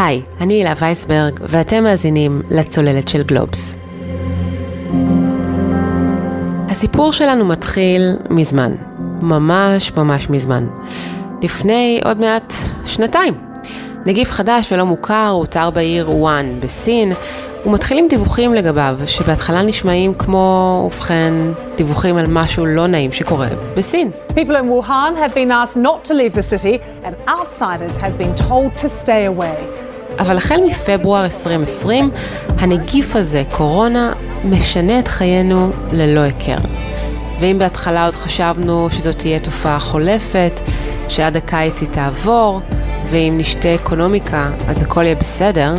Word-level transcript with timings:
היי, 0.00 0.22
אני 0.40 0.54
הילה 0.54 0.72
וייסברג, 0.80 1.40
ואתם 1.42 1.84
מאזינים 1.84 2.40
לצוללת 2.50 3.08
של 3.08 3.22
גלובס. 3.22 3.76
הסיפור 6.68 7.12
שלנו 7.12 7.44
מתחיל 7.44 8.16
מזמן, 8.30 8.72
ממש 9.22 9.92
ממש 9.92 10.30
מזמן. 10.30 10.66
לפני 11.42 12.00
עוד 12.04 12.20
מעט 12.20 12.52
שנתיים. 12.84 13.34
נגיף 14.06 14.30
חדש 14.30 14.72
ולא 14.72 14.84
מוכר 14.84 15.28
הותר 15.28 15.70
בעיר 15.70 16.10
וואן 16.10 16.60
בסין, 16.60 17.12
ומתחילים 17.66 18.08
דיווחים 18.08 18.54
לגביו, 18.54 18.98
שבהתחלה 19.06 19.62
נשמעים 19.62 20.14
כמו, 20.14 20.82
ובכן, 20.86 21.34
דיווחים 21.76 22.16
על 22.16 22.26
משהו 22.26 22.66
לא 22.66 22.86
נעים 22.86 23.12
שקורה 23.12 23.48
בסין. 23.76 24.10
People 24.30 24.34
in 24.34 24.68
Wuhan 24.70 25.16
have 25.16 25.34
been 25.34 25.50
asked 25.50 25.76
not 25.76 26.04
to 26.10 26.14
leave 26.14 26.34
the 26.34 26.42
city, 26.42 26.78
and 27.04 27.14
outsiders 27.28 27.96
have 27.96 28.18
been 28.18 28.48
told 28.48 28.76
to 28.82 28.88
stay 28.88 29.24
away. 29.24 29.89
אבל 30.20 30.36
החל 30.36 30.60
מפברואר 30.66 31.24
2020, 31.24 32.10
הנגיף 32.58 33.16
הזה, 33.16 33.42
קורונה, 33.50 34.12
משנה 34.44 34.98
את 34.98 35.08
חיינו 35.08 35.70
ללא 35.92 36.20
היכר. 36.20 36.56
ואם 37.40 37.58
בהתחלה 37.58 38.04
עוד 38.04 38.14
חשבנו 38.14 38.88
שזאת 38.90 39.18
תהיה 39.18 39.38
תופעה 39.38 39.78
חולפת, 39.78 40.60
שעד 41.08 41.36
הקיץ 41.36 41.80
היא 41.80 41.88
תעבור, 41.88 42.60
ואם 43.10 43.34
נשתה 43.38 43.74
אקונומיקה 43.74 44.50
אז 44.68 44.82
הכל 44.82 45.04
יהיה 45.04 45.14
בסדר, 45.14 45.74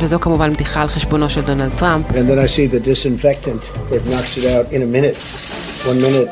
וזו 0.00 0.20
כמובן 0.20 0.52
בדיחה 0.52 0.82
על 0.82 0.88
חשבונו 0.88 1.30
של 1.30 1.40
דונלד 1.40 1.74
טראמפ. 1.74 2.06
And 2.10 2.12
then 2.12 2.38
I 2.38 2.46
see 2.46 2.76
the 2.76 2.80
disinfectant 2.80 3.90
that 3.90 4.10
knocks 4.10 4.36
it 4.36 4.44
out 4.44 4.72
in 4.72 4.82
a 4.82 4.86
minute, 4.86 5.16
one 5.88 6.00
minute. 6.00 6.28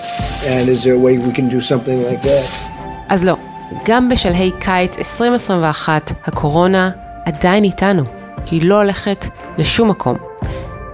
And 0.47 0.69
is 0.69 0.85
there 0.85 0.95
a 0.95 1.05
way 1.07 1.19
we 1.19 1.33
can 1.33 1.49
do 1.49 1.61
something 1.61 1.99
like 2.11 2.27
that? 2.27 2.69
אז 3.09 3.25
לא, 3.25 3.37
גם 3.85 4.09
בשלהי 4.09 4.51
קיץ 4.59 4.99
2021 4.99 6.13
הקורונה 6.25 6.91
עדיין 7.25 7.65
איתנו, 7.65 8.03
היא 8.51 8.69
לא 8.69 8.83
הולכת 8.83 9.25
לשום 9.59 9.89
מקום. 9.89 10.17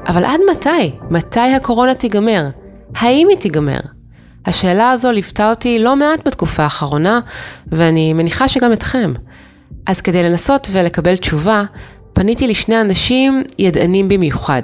אבל 0.08 0.24
עד 0.24 0.40
מתי? 0.50 0.92
מתי 1.10 1.40
הקורונה 1.40 1.94
תיגמר? 1.94 2.48
האם 2.96 3.28
היא 3.30 3.38
תיגמר? 3.38 3.80
השאלה 4.46 4.90
הזו 4.90 5.10
ליוותה 5.10 5.50
אותי 5.50 5.78
לא 5.78 5.96
מעט 5.96 6.26
בתקופה 6.26 6.62
האחרונה, 6.62 7.20
ואני 7.66 8.12
מניחה 8.12 8.48
שגם 8.48 8.72
אתכם. 8.72 9.12
אז 9.86 10.00
כדי 10.00 10.22
לנסות 10.22 10.68
ולקבל 10.72 11.16
תשובה, 11.16 11.62
פניתי 12.12 12.46
לשני 12.46 12.80
אנשים 12.80 13.42
ידענים 13.58 14.08
במיוחד. 14.08 14.62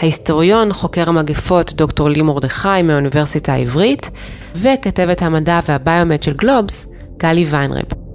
ההיסטוריון, 0.00 0.72
חוקר 0.72 1.08
המגפות 1.08 1.72
דוקטור 1.72 2.08
לי 2.08 2.22
מרדכי 2.22 2.82
מהאוניברסיטה 2.84 3.52
העברית, 3.52 4.10
וכתבת 4.54 5.22
המדע 5.22 5.60
והביומט 5.68 6.22
של 6.22 6.32
גלובס, 6.32 6.86
גלי 7.18 7.44
ויינרב. 7.44 8.05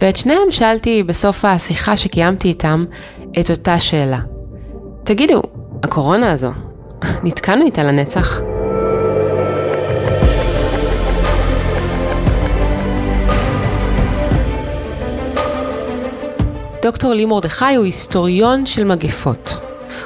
ואת 0.00 0.16
שניהם 0.16 0.50
שאלתי 0.50 1.02
בסוף 1.02 1.44
השיחה 1.44 1.96
שקיימתי 1.96 2.48
איתם 2.48 2.82
את 3.40 3.50
אותה 3.50 3.78
שאלה. 3.78 4.18
תגידו, 5.04 5.42
הקורונה 5.82 6.32
הזו, 6.32 6.50
נתקענו 7.24 7.66
איתה 7.66 7.84
לנצח? 7.84 8.40
דוקטור 16.82 17.12
לי 17.12 17.24
מרדכי 17.24 17.74
הוא 17.76 17.84
היסטוריון 17.84 18.66
של 18.66 18.84
מגפות. 18.84 19.56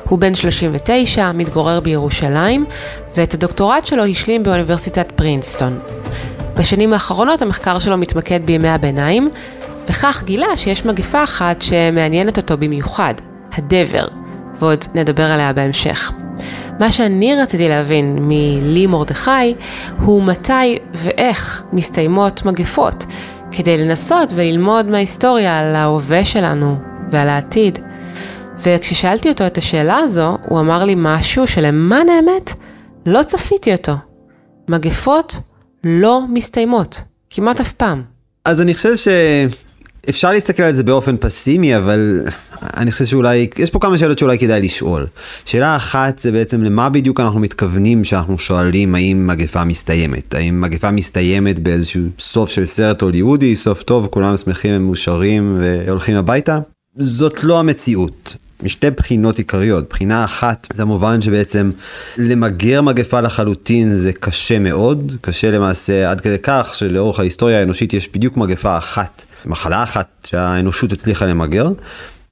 הוא 0.09 0.19
בן 0.19 0.35
39, 0.35 1.33
מתגורר 1.33 1.81
בירושלים, 1.81 2.65
ואת 3.17 3.35
הדוקטורט 3.35 3.87
שלו 3.87 4.05
השלים 4.05 4.43
באוניברסיטת 4.43 5.13
פרינסטון. 5.17 5.79
בשנים 6.57 6.93
האחרונות 6.93 7.43
המחקר 7.43 7.79
שלו 7.79 7.99
מתמקד 7.99 8.41
בימי 8.47 8.69
הביניים, 8.69 9.31
וכך 9.89 10.23
גילה 10.25 10.57
שיש 10.57 10.87
מגפה 10.87 11.25
אחת 11.25 11.63
שמעניינת 11.63 12.37
אותו 12.37 12.57
במיוחד, 12.57 13.15
הדבר, 13.53 14.09
ועוד 14.59 14.85
נדבר 14.95 15.25
עליה 15.25 15.53
בהמשך. 15.53 16.13
מה 16.81 16.93
שאני 16.93 17.35
רציתי 17.43 17.69
להבין 17.69 18.17
מלי 18.21 18.87
מרדכי 18.87 19.55
הוא 20.01 20.23
מתי 20.23 20.79
ואיך 20.95 21.63
מסתיימות 21.73 22.45
מגפות, 22.45 23.05
כדי 23.53 23.79
לנסות 23.79 24.33
וללמוד 24.35 24.87
מההיסטוריה 24.87 25.59
על 25.59 25.77
ההווה 25.77 26.25
שלנו 26.25 26.77
ועל 27.11 27.29
העתיד. 27.29 27.79
וכששאלתי 28.59 29.29
אותו 29.29 29.47
את 29.47 29.59
השאלה 29.59 29.97
הזו, 29.97 30.39
הוא 30.49 30.61
אמר 30.61 30.85
לי 30.85 30.95
משהו 30.97 31.47
שלמען 31.47 32.09
האמת 32.09 32.53
לא 33.07 33.23
צפיתי 33.23 33.73
אותו. 33.73 33.93
מגפות 34.69 35.41
לא 35.85 36.23
מסתיימות, 36.29 37.03
כמעט 37.31 37.61
אף 37.61 37.73
פעם. 37.73 38.03
אז 38.45 38.61
אני 38.61 38.75
חושב 38.75 38.97
שאפשר 40.13 40.33
להסתכל 40.33 40.63
על 40.63 40.73
זה 40.75 40.83
באופן 40.83 41.17
פסימי, 41.21 41.77
אבל 41.77 42.23
אני 42.77 42.91
חושב 42.91 43.05
שאולי, 43.05 43.49
יש 43.59 43.71
פה 43.71 43.79
כמה 43.79 43.99
שאלות 43.99 44.19
שאולי 44.19 44.39
כדאי 44.39 44.61
לשאול. 44.61 45.07
שאלה 45.45 45.77
אחת 45.77 46.19
זה 46.19 46.33
בעצם 46.33 46.63
למה 46.63 46.89
בדיוק 46.89 47.21
אנחנו 47.21 47.41
מתכוונים 47.41 48.03
כשאנחנו 48.03 48.39
שואלים 48.39 48.95
האם 48.95 49.27
מגפה 49.27 49.65
מסתיימת. 49.65 50.35
האם 50.35 50.61
מגפה 50.61 50.91
מסתיימת 50.91 51.59
באיזשהו 51.59 52.03
סוף 52.19 52.51
של 52.51 52.67
סרט 52.67 53.03
הוליוודי, 53.03 53.57
סוף 53.57 53.83
טוב, 53.83 54.07
כולם 54.07 54.37
שמחים 54.37 54.77
ומאושרים 54.77 55.59
והולכים 55.61 56.17
הביתה? 56.17 56.59
זאת 56.97 57.45
לא 57.45 57.61
המציאות. 57.61 58.37
משתי 58.63 58.91
בחינות 58.91 59.39
עיקריות. 59.39 59.89
בחינה 59.89 60.25
אחת 60.25 60.67
זה 60.73 60.83
המובן 60.83 61.23
שבעצם 61.23 61.71
למגר 62.17 62.83
מגפה 62.83 63.21
לחלוטין 63.21 63.95
זה 63.95 64.13
קשה 64.13 64.59
מאוד, 64.59 65.13
קשה 65.21 65.51
למעשה 65.51 66.11
עד 66.11 66.21
כדי 66.21 66.37
כך 66.43 66.73
שלאורך 66.75 67.21
ההיסטוריה 67.21 67.59
האנושית 67.59 67.95
יש 67.95 68.09
בדיוק 68.13 68.37
מגפה 68.37 68.79
אחת, 68.79 69.23
מחלה 69.47 69.83
אחת 69.83 70.09
שהאנושות 70.25 70.93
הצליחה 70.93 71.27
למגר. 71.27 71.69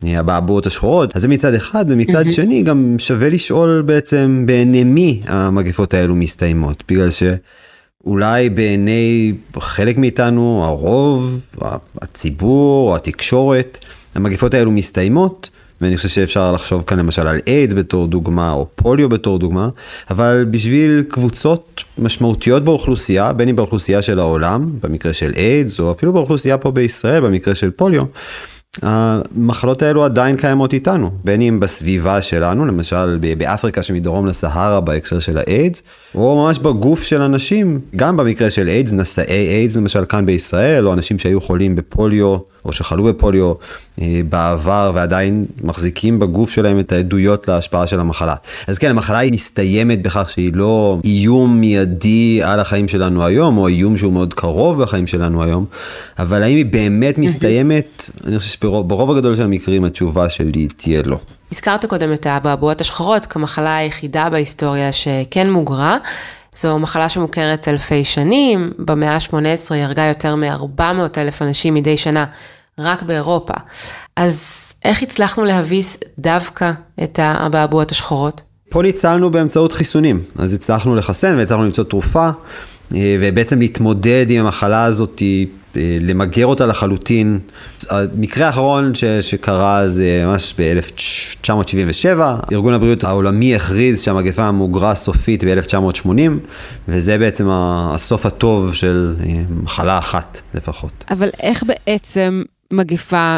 הבעבועות 0.02 0.66
השחורות 0.66 1.16
אז 1.16 1.22
זה 1.22 1.28
מצד 1.28 1.54
אחד 1.54 1.84
ומצד 1.88 2.26
mm-hmm. 2.26 2.32
שני 2.32 2.62
גם 2.62 2.94
שווה 2.98 3.30
לשאול 3.30 3.82
בעצם 3.86 4.42
בעיני 4.46 4.84
מי 4.84 5.20
המגפות 5.26 5.94
האלו 5.94 6.14
מסתיימות 6.14 6.82
בגלל 6.88 7.08
שאולי 7.10 8.50
בעיני 8.50 9.32
חלק 9.58 9.96
מאיתנו 9.96 10.62
הרוב 10.64 11.40
הציבור 12.02 12.96
התקשורת 12.96 13.78
המגפות 14.14 14.54
האלו 14.54 14.70
מסתיימות 14.70 15.50
ואני 15.80 15.96
חושב 15.96 16.08
שאפשר 16.08 16.52
לחשוב 16.52 16.82
כאן 16.86 16.98
למשל 16.98 17.26
על 17.26 17.40
איידס 17.46 17.74
בתור 17.74 18.06
דוגמה 18.06 18.52
או 18.52 18.66
פוליו 18.74 19.08
בתור 19.08 19.38
דוגמה, 19.38 19.68
אבל 20.10 20.46
בשביל 20.50 21.04
קבוצות 21.08 21.84
משמעותיות 21.98 22.64
באוכלוסייה, 22.64 23.32
בין 23.32 23.48
אם 23.48 23.56
באוכלוסייה 23.56 24.02
של 24.02 24.18
העולם, 24.18 24.70
במקרה 24.82 25.12
של 25.12 25.32
איידס, 25.36 25.80
או 25.80 25.90
אפילו 25.92 26.12
באוכלוסייה 26.12 26.58
פה 26.58 26.70
בישראל, 26.70 27.20
במקרה 27.20 27.54
של 27.54 27.70
פוליו, 27.70 28.04
המחלות 28.82 29.82
האלו 29.82 30.04
עדיין 30.04 30.36
קיימות 30.36 30.72
איתנו, 30.72 31.10
בין 31.24 31.42
אם 31.42 31.60
בסביבה 31.60 32.22
שלנו, 32.22 32.66
למשל 32.66 33.18
באפריקה 33.38 33.82
שמדרום 33.82 34.26
לסהרה 34.26 34.80
בהקשר 34.80 35.18
של 35.18 35.38
האיידס, 35.38 35.82
או 36.14 36.44
ממש 36.44 36.58
בגוף 36.58 37.02
של 37.02 37.22
אנשים, 37.22 37.80
גם 37.96 38.16
במקרה 38.16 38.50
של 38.50 38.68
איידס, 38.68 38.92
נשאי 38.92 39.48
איידס 39.48 39.76
למשל 39.76 40.04
כאן 40.04 40.26
בישראל, 40.26 40.86
או 40.86 40.92
אנשים 40.92 41.18
שהיו 41.18 41.40
חולים 41.40 41.74
בפוליו, 41.74 42.36
או 42.68 42.72
שחלו 42.72 43.04
בפוליו 43.04 43.52
אה, 44.02 44.20
בעבר 44.28 44.92
ועדיין 44.94 45.46
מחזיקים 45.62 46.18
בגוף 46.18 46.50
שלהם 46.50 46.78
את 46.78 46.92
העדויות 46.92 47.48
להשפעה 47.48 47.86
של 47.86 48.00
המחלה. 48.00 48.34
אז 48.66 48.78
כן, 48.78 48.90
המחלה 48.90 49.18
היא 49.18 49.32
מסתיימת 49.32 50.02
בכך 50.02 50.30
שהיא 50.30 50.52
לא 50.54 50.98
איום 51.04 51.60
מיידי 51.60 52.40
על 52.44 52.60
החיים 52.60 52.88
שלנו 52.88 53.26
היום, 53.26 53.58
או 53.58 53.68
איום 53.68 53.98
שהוא 53.98 54.12
מאוד 54.12 54.34
קרוב 54.34 54.80
לחיים 54.80 55.06
שלנו 55.06 55.42
היום, 55.42 55.66
אבל 56.18 56.42
האם 56.42 56.56
היא 56.56 56.66
באמת 56.66 57.18
מסתיימת? 57.18 58.10
אני 58.26 58.38
חושב 58.38 58.50
שברוב 58.50 59.10
הגדול 59.10 59.36
של 59.36 59.42
המקרים 59.42 59.84
התשובה 59.84 60.28
שלי 60.28 60.68
תהיה 60.76 61.02
לא. 61.04 61.18
הזכרת 61.52 61.86
קודם 61.86 62.12
את 62.12 62.26
האבעבועות 62.26 62.80
השחורות 62.80 63.26
כמחלה 63.26 63.76
היחידה 63.76 64.28
בהיסטוריה 64.30 64.92
שכן 64.92 65.50
מוגרה. 65.50 65.98
זו 66.56 66.78
מחלה 66.78 67.08
שמוכרת 67.08 67.68
אלפי 67.68 68.04
שנים, 68.04 68.72
במאה 68.78 69.14
ה-18 69.14 69.74
היא 69.74 69.84
הרגה 69.84 70.02
יותר 70.02 70.36
מ-400 70.36 70.82
אלף 71.18 71.42
אנשים 71.42 71.74
מדי 71.74 71.96
שנה 71.96 72.24
רק 72.78 73.02
באירופה. 73.02 73.54
אז 74.16 74.54
איך 74.84 75.02
הצלחנו 75.02 75.44
להביס 75.44 75.96
דווקא 76.18 76.72
את 77.02 77.18
האבעבועות 77.22 77.90
השחורות? 77.90 78.42
פה 78.70 78.82
ניצלנו 78.82 79.30
באמצעות 79.30 79.72
חיסונים, 79.72 80.22
אז 80.38 80.54
הצלחנו 80.54 80.96
לחסן 80.96 81.36
והצלחנו 81.36 81.64
למצוא 81.64 81.84
תרופה, 81.84 82.30
אה, 82.94 83.16
ובעצם 83.20 83.58
להתמודד 83.58 84.26
עם 84.28 84.44
המחלה 84.44 84.84
הזאת, 84.84 85.22
אה, 85.76 85.98
למגר 86.00 86.46
אותה 86.46 86.66
לחלוטין. 86.66 87.38
המקרה 87.90 88.46
האחרון 88.46 88.94
ש, 88.94 89.04
שקרה 89.04 89.88
זה 89.88 90.22
ממש 90.26 90.54
ב-1977, 90.58 92.20
ארגון 92.52 92.74
הבריאות 92.74 93.04
העולמי 93.04 93.54
הכריז 93.54 94.02
שהמגפה 94.02 94.50
מוגרה 94.50 94.94
סופית 94.94 95.44
ב-1980, 95.44 96.08
וזה 96.88 97.18
בעצם 97.18 97.46
הסוף 97.50 98.26
הטוב 98.26 98.74
של 98.74 99.14
אה, 99.26 99.42
מחלה 99.62 99.98
אחת 99.98 100.40
לפחות. 100.54 101.04
אבל 101.10 101.28
איך 101.40 101.64
בעצם 101.66 102.42
מגפה 102.72 103.36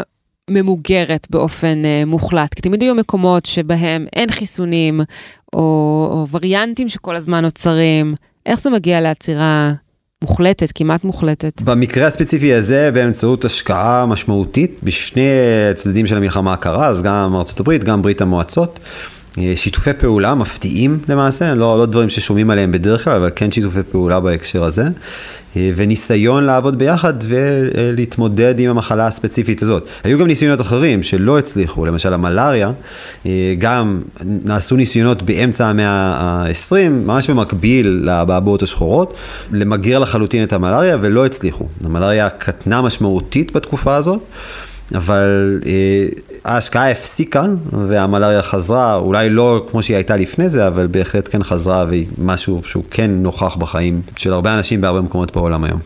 ממוגרת 0.49 1.27
באופן 1.29 1.81
uh, 1.83 2.05
מוחלט, 2.05 2.53
כי 2.53 2.61
תמיד 2.61 2.83
יהיו 2.83 2.95
מקומות 2.95 3.45
שבהם 3.45 4.05
אין 4.15 4.31
חיסונים, 4.31 5.01
או, 5.53 5.59
או 6.11 6.25
וריאנטים 6.31 6.89
שכל 6.89 7.15
הזמן 7.15 7.41
נוצרים, 7.41 8.15
איך 8.45 8.61
זה 8.61 8.69
מגיע 8.69 9.01
לעצירה 9.01 9.73
מוחלטת, 10.21 10.71
כמעט 10.75 11.03
מוחלטת. 11.03 11.61
במקרה 11.61 12.07
הספציפי 12.07 12.53
הזה, 12.53 12.91
באמצעות 12.93 13.45
השקעה 13.45 14.05
משמעותית 14.05 14.79
בשני 14.83 15.29
צדדים 15.75 16.07
של 16.07 16.17
המלחמה 16.17 16.53
הקרה, 16.53 16.87
אז 16.87 17.01
גם 17.01 17.35
ארה"ב, 17.35 17.77
גם 17.77 18.01
ברית 18.01 18.21
המועצות. 18.21 18.79
אה, 19.37 19.53
שיתופי 19.55 19.93
פעולה 19.93 20.35
מפתיעים 20.35 20.99
למעשה, 21.09 21.53
לא, 21.53 21.77
לא 21.77 21.85
דברים 21.85 22.09
ששומעים 22.09 22.49
עליהם 22.49 22.71
בדרך 22.71 23.03
כלל, 23.03 23.15
אבל 23.15 23.29
כן 23.35 23.51
שיתופי 23.51 23.83
פעולה 23.91 24.19
בהקשר 24.19 24.63
הזה, 24.63 24.83
אה, 25.57 25.71
וניסיון 25.75 26.43
לעבוד 26.43 26.77
ביחד 26.77 27.13
ולהתמודד 27.23 28.59
עם 28.59 28.69
המחלה 28.69 29.07
הספציפית 29.07 29.61
הזאת. 29.61 29.87
היו 30.03 30.19
גם 30.19 30.27
ניסיונות 30.27 30.61
אחרים 30.61 31.03
שלא 31.03 31.39
הצליחו, 31.39 31.85
למשל 31.85 32.13
המלאריה, 32.13 32.71
אה, 33.25 33.53
גם 33.57 34.01
נעשו 34.25 34.75
ניסיונות 34.75 35.21
באמצע 35.23 35.65
המאה 35.65 35.89
ה-20, 35.89 36.89
ממש 36.89 37.29
במקביל 37.29 37.87
לאבעבועות 37.87 38.63
השחורות, 38.63 39.13
למגר 39.51 39.99
לחלוטין 39.99 40.43
את 40.43 40.53
המלאריה 40.53 40.97
ולא 41.01 41.25
הצליחו. 41.25 41.67
המלאריה 41.83 42.29
קטנה 42.29 42.81
משמעותית 42.81 43.51
בתקופה 43.51 43.95
הזאת. 43.95 44.19
אבל 44.95 45.59
אה, 45.65 46.05
ההשקעה 46.45 46.91
הפסיקה 46.91 47.45
והמלאריה 47.87 48.43
חזרה, 48.43 48.95
אולי 48.95 49.29
לא 49.29 49.65
כמו 49.71 49.83
שהיא 49.83 49.95
הייתה 49.95 50.17
לפני 50.17 50.49
זה, 50.49 50.67
אבל 50.67 50.87
בהחלט 50.87 51.27
כן 51.31 51.43
חזרה 51.43 51.85
והיא 51.89 52.07
משהו 52.17 52.61
שהוא 52.65 52.83
כן 52.91 53.11
נוכח 53.11 53.55
בחיים 53.55 54.01
של 54.17 54.33
הרבה 54.33 54.53
אנשים 54.53 54.81
בהרבה 54.81 55.01
מקומות 55.01 55.35
בעולם 55.35 55.63
היום. 55.63 55.79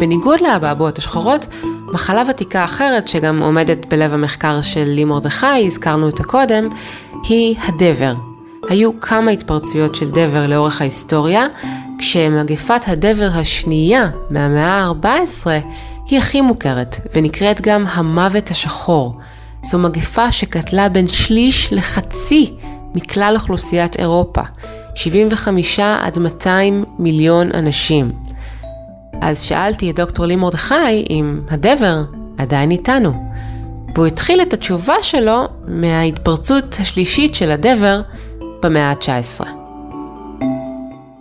בניגוד 0.00 0.40
לאבעבועות 0.40 0.98
השחורות, 0.98 1.46
מחלה 1.92 2.22
ותיקה 2.30 2.64
אחרת 2.64 3.08
שגם 3.08 3.42
עומדת 3.42 3.86
בלב 3.86 4.12
המחקר 4.12 4.60
של 4.60 4.84
לי 4.84 5.04
מרדכי, 5.04 5.66
הזכרנו 5.66 6.06
אותה 6.06 6.24
קודם, 6.24 6.68
היא 7.28 7.56
הדבר. 7.64 8.12
היו 8.68 9.00
כמה 9.00 9.30
התפרצויות 9.30 9.94
של 9.94 10.10
דבר 10.10 10.46
לאורך 10.46 10.80
ההיסטוריה, 10.80 11.46
כשמגפת 11.98 12.80
הדבר 12.86 13.28
השנייה 13.32 14.08
מהמאה 14.30 14.84
ה-14 14.84 15.46
היא 16.06 16.18
הכי 16.18 16.40
מוכרת, 16.40 16.96
ונקראת 17.14 17.60
גם 17.60 17.84
המוות 17.86 18.50
השחור. 18.50 19.18
זו 19.64 19.78
מגפה 19.78 20.32
שקטלה 20.32 20.88
בין 20.88 21.08
שליש 21.08 21.72
לחצי 21.72 22.52
מכלל 22.94 23.34
אוכלוסיית 23.36 23.96
אירופה, 23.96 24.42
75 24.94 25.80
עד 25.80 26.18
200 26.18 26.84
מיליון 26.98 27.50
אנשים. 27.54 28.12
אז 29.20 29.40
שאלתי 29.40 29.90
את 29.90 29.96
דוקטור 29.96 30.26
לי 30.26 30.36
מרדכי 30.36 31.04
אם 31.10 31.40
הדבר 31.50 32.02
עדיין 32.38 32.70
איתנו. 32.70 33.32
והוא 33.94 34.06
התחיל 34.06 34.42
את 34.42 34.52
התשובה 34.52 34.94
שלו 35.02 35.48
מההתפרצות 35.66 36.76
השלישית 36.80 37.34
של 37.34 37.50
הדבר 37.50 38.00
במאה 38.62 38.90
ה-19. 38.90 39.61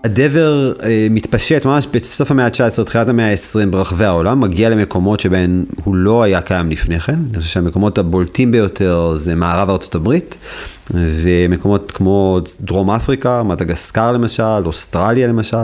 הדבר 0.03 0.74
אה, 0.83 1.07
מתפשט 1.09 1.65
ממש 1.65 1.88
בסוף 1.94 2.31
המאה 2.31 2.45
ה-19, 2.45 2.83
תחילת 2.83 3.09
המאה 3.09 3.31
ה-20 3.31 3.65
ברחבי 3.69 4.06
העולם, 4.06 4.42
מגיע 4.42 4.69
למקומות 4.69 5.19
שבהן 5.19 5.65
הוא 5.83 5.95
לא 5.95 6.24
היה 6.24 6.42
קיים 6.42 6.69
לפני 6.69 7.00
כן. 7.00 7.19
אני 7.30 7.39
חושב 7.39 7.50
שהמקומות 7.50 7.98
הבולטים 7.98 8.51
ביותר 8.51 9.13
זה 9.18 9.36
מערב 9.36 9.69
ארצות 9.69 9.95
הברית, 9.95 10.38
ומקומות 10.93 11.91
כמו 11.91 12.39
דרום 12.61 12.91
אפריקה, 12.91 13.43
מדגסקר 13.43 14.11
למשל, 14.11 14.65
אוסטרליה 14.65 15.27
למשל, 15.27 15.57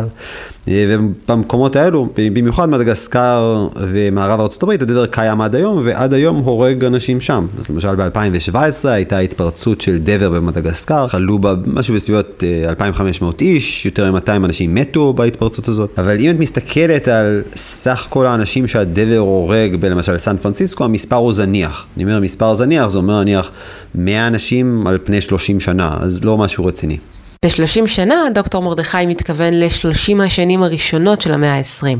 ובמקומות 0.67 1.75
האלו, 1.75 2.09
במיוחד 2.15 2.69
מדגסקר 2.69 3.67
ומערב 3.75 4.39
ארה"ב, 4.39 4.71
הדבר 4.71 5.05
קיים 5.05 5.41
עד 5.41 5.55
היום, 5.55 5.81
ועד 5.85 6.13
היום 6.13 6.35
הורג 6.35 6.85
אנשים 6.85 7.21
שם. 7.21 7.47
אז 7.59 7.69
למשל 7.69 7.95
ב-2017 7.95 8.87
הייתה 8.87 9.19
התפרצות 9.19 9.81
של 9.81 9.97
דבר 9.97 10.29
במדגסקר, 10.29 11.07
חלו 11.07 11.39
בה 11.39 11.53
משהו 11.65 11.95
בסביבות 11.95 12.43
2,500 12.67 13.41
אה, 13.41 13.47
איש, 13.47 13.85
יותר 13.85 14.11
מ-200 14.11 14.31
אנשים 14.45 14.75
מתו 14.75 15.13
בהתפרצות 15.13 15.67
הזאת. 15.67 15.99
אבל 15.99 16.19
אם 16.19 16.29
את 16.29 16.39
מסתכלת 16.39 17.07
על 17.07 17.43
סך 17.55 18.07
כל 18.09 18.25
האנשים 18.25 18.67
שהדבר 18.67 19.17
הורג, 19.17 19.85
למשל 19.85 20.17
סן 20.17 20.37
פרנסיסקו, 20.37 20.83
המספר 20.83 21.15
הוא 21.15 21.33
זניח. 21.33 21.85
אני 21.95 22.03
אומר 22.03 22.19
מספר 22.19 22.53
זניח, 22.53 22.87
זה 22.87 22.97
אומר 22.97 23.21
נניח 23.21 23.51
100 23.95 24.27
אנשים 24.27 24.87
על 24.87 24.97
פני 25.03 25.16
30 25.21 25.59
שנה, 25.59 25.97
אז 26.01 26.23
לא 26.23 26.37
משהו 26.37 26.65
רציני. 26.65 26.97
ב-30 27.45 27.87
שנה 27.87 28.23
דוקטור 28.33 28.63
מרדכי 28.63 29.05
מתכוון 29.05 29.53
ל-30 29.53 30.23
השנים 30.23 30.63
הראשונות 30.63 31.21
של 31.21 31.33
המאה 31.33 31.57
ה-20. 31.57 31.97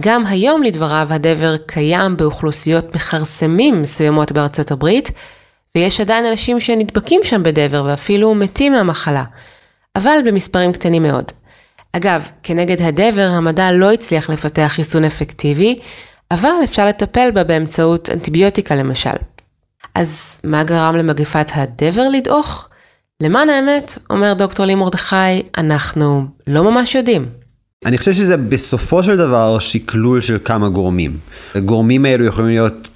גם 0.00 0.26
היום 0.26 0.62
לדבריו 0.62 1.06
הדבר 1.10 1.56
קיים 1.56 2.16
באוכלוסיות 2.16 2.94
מכרסמים 2.94 3.82
מסוימות 3.82 4.32
בארצות 4.32 4.70
הברית, 4.70 5.10
ויש 5.74 6.00
עדיין 6.00 6.24
אנשים 6.24 6.60
שנדבקים 6.60 7.20
שם 7.24 7.42
בדבר 7.42 7.84
ואפילו 7.86 8.34
מתים 8.34 8.72
מהמחלה, 8.72 9.24
אבל 9.96 10.18
במספרים 10.24 10.72
קטנים 10.72 11.02
מאוד. 11.02 11.32
אגב, 11.92 12.28
כנגד 12.42 12.82
הדבר 12.82 13.28
המדע 13.32 13.72
לא 13.72 13.92
הצליח 13.92 14.30
לפתח 14.30 14.66
חיסון 14.68 15.04
אפקטיבי, 15.04 15.78
אבל 16.30 16.50
אפשר 16.64 16.86
לטפל 16.86 17.30
בה 17.30 17.44
באמצעות 17.44 18.10
אנטיביוטיקה 18.10 18.74
למשל. 18.74 19.10
אז 19.98 20.38
מה 20.44 20.64
גרם 20.64 20.96
למגפת 20.96 21.50
הדבר 21.54 22.08
לדעוך? 22.08 22.68
למען 23.22 23.48
האמת, 23.48 23.98
אומר 24.10 24.34
דוקטור 24.34 24.66
לי 24.66 24.74
מרדכי, 24.74 25.42
אנחנו 25.58 26.26
לא 26.46 26.64
ממש 26.64 26.94
יודעים. 26.94 27.26
אני 27.86 27.98
חושב 27.98 28.12
שזה 28.12 28.36
בסופו 28.36 29.02
של 29.02 29.16
דבר 29.16 29.58
שקלול 29.58 30.20
של 30.20 30.38
כמה 30.44 30.68
גורמים. 30.68 31.18
הגורמים 31.54 32.04
האלו 32.04 32.24
יכולים 32.24 32.50
להיות 32.50 32.88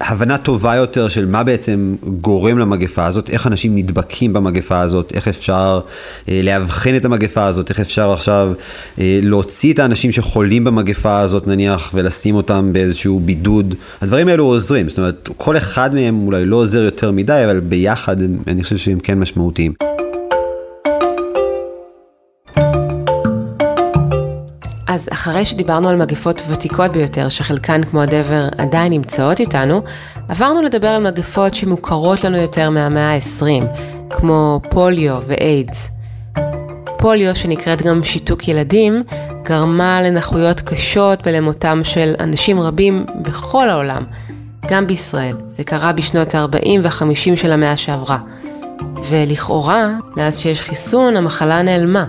הבנה 0.00 0.38
טובה 0.38 0.74
יותר 0.74 1.08
של 1.08 1.26
מה 1.26 1.44
בעצם 1.44 1.94
גורם 2.20 2.58
למגפה 2.58 3.06
הזאת, 3.06 3.30
איך 3.30 3.46
אנשים 3.46 3.76
נדבקים 3.76 4.32
במגפה 4.32 4.80
הזאת, 4.80 5.12
איך 5.14 5.28
אפשר 5.28 5.80
אה, 6.28 6.40
לאבחן 6.44 6.96
את 6.96 7.04
המגפה 7.04 7.44
הזאת, 7.44 7.70
איך 7.70 7.80
אפשר 7.80 8.12
עכשיו 8.12 8.52
אה, 8.98 9.20
להוציא 9.22 9.74
את 9.74 9.78
האנשים 9.78 10.12
שחולים 10.12 10.64
במגפה 10.64 11.20
הזאת 11.20 11.46
נניח 11.46 11.90
ולשים 11.94 12.34
אותם 12.34 12.72
באיזשהו 12.72 13.20
בידוד. 13.20 13.74
הדברים 14.00 14.28
האלו 14.28 14.44
עוזרים, 14.44 14.88
זאת 14.88 14.98
אומרת 14.98 15.28
כל 15.36 15.56
אחד 15.56 15.94
מהם 15.94 16.26
אולי 16.26 16.44
לא 16.44 16.56
עוזר 16.56 16.82
יותר 16.82 17.12
מדי, 17.12 17.42
אבל 17.44 17.60
ביחד 17.60 18.16
אני 18.46 18.62
חושב 18.62 18.76
שהם 18.76 19.00
כן 19.00 19.18
משמעותיים. 19.18 19.72
אז 24.98 25.08
אחרי 25.12 25.44
שדיברנו 25.44 25.88
על 25.88 25.96
מגפות 25.96 26.42
ותיקות 26.48 26.92
ביותר, 26.92 27.28
שחלקן 27.28 27.82
כמו 27.82 28.02
הדבר 28.02 28.48
עדיין 28.58 28.92
נמצאות 28.92 29.40
איתנו, 29.40 29.82
עברנו 30.28 30.62
לדבר 30.62 30.88
על 30.88 31.02
מגפות 31.02 31.54
שמוכרות 31.54 32.24
לנו 32.24 32.36
יותר 32.36 32.70
מהמאה 32.70 33.14
ה-20, 33.14 33.64
כמו 34.10 34.60
פוליו 34.70 35.22
ואיידס. 35.26 35.90
פוליו, 36.96 37.36
שנקראת 37.36 37.82
גם 37.82 38.02
שיתוק 38.02 38.48
ילדים, 38.48 39.02
גרמה 39.42 40.02
לנכויות 40.02 40.60
קשות 40.60 41.22
ולמותם 41.26 41.80
של 41.84 42.14
אנשים 42.20 42.60
רבים 42.60 43.06
בכל 43.22 43.70
העולם, 43.70 44.04
גם 44.68 44.86
בישראל. 44.86 45.36
זה 45.50 45.64
קרה 45.64 45.92
בשנות 45.92 46.34
ה-40 46.34 46.68
וה-50 46.82 47.36
של 47.36 47.52
המאה 47.52 47.76
שעברה. 47.76 48.18
ולכאורה, 49.08 49.94
מאז 50.16 50.38
שיש 50.38 50.62
חיסון, 50.62 51.16
המחלה 51.16 51.62
נעלמה. 51.62 52.04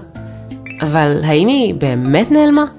אבל 0.82 1.22
האם 1.24 1.48
היא 1.48 1.74
באמת 1.76 2.32
נעלמה? 2.32 2.79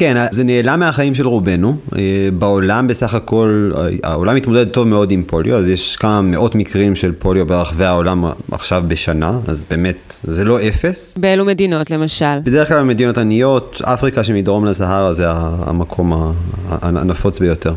כן, 0.00 0.26
זה 0.30 0.44
נעלם 0.44 0.80
מהחיים 0.80 1.14
של 1.14 1.26
רובנו. 1.26 1.76
אה, 1.98 2.28
בעולם 2.38 2.88
בסך 2.88 3.14
הכל, 3.14 3.72
העולם 4.04 4.36
מתמודד 4.36 4.68
טוב 4.68 4.88
מאוד 4.88 5.10
עם 5.10 5.22
פוליו, 5.26 5.56
אז 5.56 5.68
יש 5.68 5.96
כמה 5.96 6.20
מאות 6.20 6.54
מקרים 6.54 6.96
של 6.96 7.12
פוליו 7.12 7.46
ברחבי 7.46 7.84
העולם 7.84 8.24
עכשיו 8.52 8.84
בשנה, 8.88 9.38
אז 9.46 9.64
באמת, 9.70 10.18
זה 10.24 10.44
לא 10.44 10.58
אפס. 10.68 11.14
באילו 11.18 11.44
מדינות 11.44 11.90
למשל? 11.90 12.38
בדרך 12.44 12.68
כלל 12.68 12.78
במדינות 12.78 13.18
עניות, 13.18 13.82
אפריקה 13.84 14.24
שמדרום 14.24 14.64
לסהרה 14.64 15.12
זה 15.14 15.24
המקום 15.30 16.32
הנפוץ 16.68 17.38
ביותר. 17.38 17.74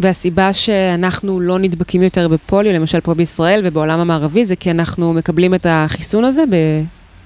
והסיבה 0.00 0.52
שאנחנו 0.52 1.40
לא 1.40 1.58
נדבקים 1.58 2.02
יותר 2.02 2.28
בפוליו, 2.28 2.72
למשל 2.72 3.00
פה 3.00 3.14
בישראל 3.14 3.60
ובעולם 3.64 4.00
המערבי, 4.00 4.46
זה 4.46 4.56
כי 4.56 4.70
אנחנו 4.70 5.12
מקבלים 5.12 5.54
את 5.54 5.66
החיסון 5.70 6.24
הזה 6.24 6.42
ב... 6.50 6.56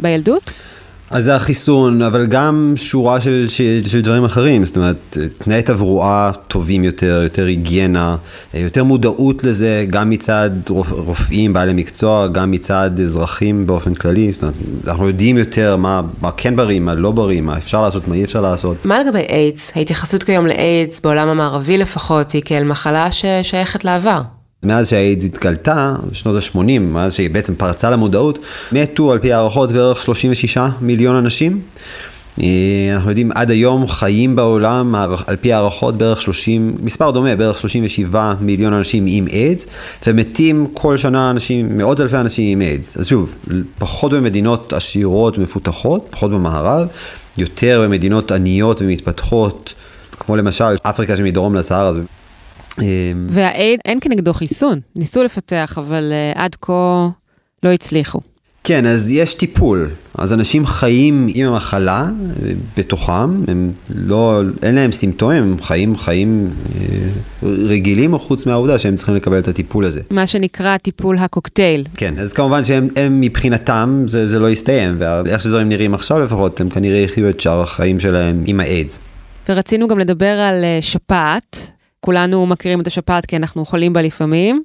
בילדות? 0.00 0.52
אז 1.10 1.24
זה 1.24 1.36
החיסון, 1.36 2.02
אבל 2.02 2.26
גם 2.26 2.72
שורה 2.76 3.20
של, 3.20 3.46
של, 3.48 3.80
של 3.86 4.00
דברים 4.00 4.24
אחרים, 4.24 4.64
זאת 4.64 4.76
אומרת, 4.76 5.16
תנאי 5.38 5.62
תברואה 5.62 6.30
טובים 6.48 6.84
יותר, 6.84 7.20
יותר 7.22 7.46
היגיינה, 7.46 8.16
יותר 8.54 8.84
מודעות 8.84 9.44
לזה, 9.44 9.86
גם 9.90 10.10
מצד 10.10 10.50
רופאים, 10.90 11.52
בעלי 11.52 11.72
מקצוע, 11.74 12.26
גם 12.26 12.50
מצד 12.50 12.90
אזרחים 13.00 13.66
באופן 13.66 13.94
כללי, 13.94 14.32
זאת 14.32 14.42
אומרת, 14.42 14.54
אנחנו 14.86 15.06
יודעים 15.06 15.38
יותר 15.38 15.76
מה, 15.76 16.02
מה 16.20 16.30
כן 16.36 16.56
בריא, 16.56 16.80
מה 16.80 16.94
לא 16.94 17.10
בריא, 17.10 17.40
מה 17.40 17.56
אפשר 17.56 17.82
לעשות, 17.82 18.08
מה 18.08 18.14
אי 18.14 18.24
אפשר 18.24 18.40
לעשות. 18.40 18.76
מה 18.84 18.98
לגבי 18.98 19.26
איידס? 19.28 19.72
ההתייחסות 19.74 20.22
כיום 20.22 20.46
לאיידס, 20.46 21.00
בעולם 21.00 21.28
המערבי 21.28 21.78
לפחות, 21.78 22.32
היא 22.32 22.42
כאל 22.44 22.64
מחלה 22.64 23.08
ששייכת 23.12 23.84
לעבר. 23.84 24.20
מאז 24.62 24.88
שהאיידס 24.88 25.24
התגלתה, 25.24 25.94
בשנות 26.10 26.42
ה-80, 26.42 26.80
מאז 26.80 27.14
שהיא 27.14 27.30
בעצם 27.30 27.54
פרצה 27.54 27.90
למודעות, 27.90 28.38
מתו 28.72 29.12
על 29.12 29.18
פי 29.18 29.32
הערכות 29.32 29.72
בערך 29.72 30.02
36 30.02 30.58
מיליון 30.80 31.16
אנשים. 31.16 31.60
אה, 32.40 32.46
אנחנו 32.94 33.10
יודעים 33.10 33.30
עד 33.34 33.50
היום 33.50 33.86
חיים 33.86 34.36
בעולם 34.36 34.94
על 35.26 35.36
פי 35.36 35.52
הערכות 35.52 35.94
בערך 35.94 36.20
30, 36.20 36.74
מספר 36.82 37.10
דומה, 37.10 37.36
בערך 37.36 37.58
37 37.58 38.34
מיליון 38.40 38.72
אנשים 38.72 39.04
עם 39.08 39.26
איידס, 39.26 39.66
ומתים 40.06 40.66
כל 40.72 40.96
שנה 40.96 41.30
אנשים, 41.30 41.78
מאות 41.78 42.00
אלפי 42.00 42.16
אנשים 42.16 42.52
עם 42.52 42.60
איידס. 42.60 42.96
אז 42.96 43.06
שוב, 43.06 43.36
פחות 43.78 44.12
במדינות 44.12 44.72
עשירות 44.72 45.38
ומפותחות, 45.38 46.06
פחות 46.10 46.30
במערב, 46.30 46.88
יותר 47.38 47.82
במדינות 47.84 48.32
עניות 48.32 48.82
ומתפתחות, 48.82 49.74
כמו 50.18 50.36
למשל 50.36 50.76
אפריקה 50.82 51.16
שמדרום 51.16 51.54
לסהרה. 51.54 51.92
אה, 52.82 53.12
והאייד 53.28 53.80
אין 53.85 53.99
כנגדו 54.00 54.35
חיסון, 54.35 54.80
ניסו 54.97 55.23
לפתח, 55.23 55.78
אבל 55.78 56.12
uh, 56.35 56.38
עד 56.38 56.56
כה 56.61 57.08
לא 57.62 57.73
הצליחו. 57.73 58.20
כן, 58.68 58.87
אז 58.87 59.11
יש 59.11 59.35
טיפול. 59.35 59.88
אז 60.18 60.32
אנשים 60.32 60.66
חיים 60.66 61.26
עם 61.35 61.47
המחלה 61.47 62.08
בתוכם, 62.76 63.44
הם 63.49 63.73
לא, 63.94 64.42
אין 64.62 64.75
להם 64.75 64.92
סימפטומים, 64.92 65.42
הם 65.42 65.56
חיים 65.62 65.97
חיים 65.97 66.50
אה, 66.80 67.49
רגילים, 67.49 68.18
חוץ 68.18 68.47
מהעובדה 68.47 68.78
שהם 68.78 68.94
צריכים 68.94 69.14
לקבל 69.14 69.38
את 69.38 69.49
הטיפול 69.49 69.85
הזה. 69.85 70.00
מה 70.11 70.26
שנקרא 70.26 70.76
טיפול 70.76 71.18
הקוקטייל. 71.18 71.85
כן, 71.97 72.14
אז 72.18 72.32
כמובן 72.32 72.64
שהם 72.64 73.20
מבחינתם, 73.20 74.04
זה, 74.06 74.26
זה 74.26 74.38
לא 74.38 74.50
יסתיים, 74.50 74.97
ואיך 74.99 75.42
שדברים 75.42 75.68
נראים 75.68 75.94
עכשיו 75.94 76.18
לפחות, 76.18 76.61
הם 76.61 76.68
כנראה 76.68 76.99
יחיו 76.99 77.28
את 77.28 77.40
שאר 77.40 77.61
החיים 77.61 78.00
שלהם 78.00 78.42
עם 78.47 78.61
האיידס. 78.61 79.00
ורצינו 79.49 79.88
גם 79.88 79.99
לדבר 79.99 80.40
על 80.40 80.64
אה, 80.64 80.78
שפעת. 80.80 81.77
כולנו 82.00 82.47
מכירים 82.47 82.81
את 82.81 82.87
השפעת 82.87 83.26
כי 83.26 83.37
אנחנו 83.37 83.64
חולים 83.64 83.93
בה 83.93 84.02
לפעמים, 84.02 84.62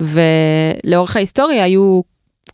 ולאורך 0.00 1.16
ההיסטוריה 1.16 1.64
היו 1.64 2.00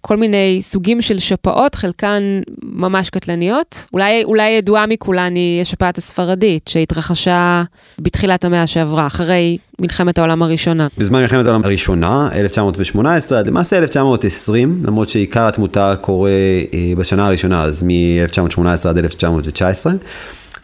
כל 0.01 0.17
מיני 0.17 0.59
סוגים 0.61 1.03
של 1.03 1.19
שפעות, 1.19 1.75
חלקן 1.75 2.23
ממש 2.63 3.11
קטלניות. 3.11 3.87
אולי, 3.93 4.25
אולי 4.25 4.51
ידועה 4.51 4.87
מכולן 4.87 5.35
היא 5.35 5.61
השפעת 5.61 5.99
הספרדית, 5.99 6.69
שהתרחשה 6.69 7.63
בתחילת 7.99 8.45
המאה 8.45 8.67
שעברה, 8.67 9.07
אחרי 9.07 9.59
מלחמת 9.79 10.19
העולם 10.19 10.43
הראשונה. 10.43 10.89
בזמן 10.99 11.21
מלחמת 11.21 11.47
העולם 11.47 11.65
הראשונה, 11.65 12.29
1918 12.33 13.39
עד 13.39 13.47
למעשה 13.47 13.79
1920, 13.79 14.83
למרות 14.87 15.09
שעיקר 15.09 15.49
התמותה 15.49 15.95
קורה 16.01 16.31
אה, 16.31 16.93
בשנה 16.97 17.27
הראשונה, 17.27 17.63
אז 17.63 17.83
מ-1918 17.83 18.89
עד 18.89 18.99
1919. 18.99 19.93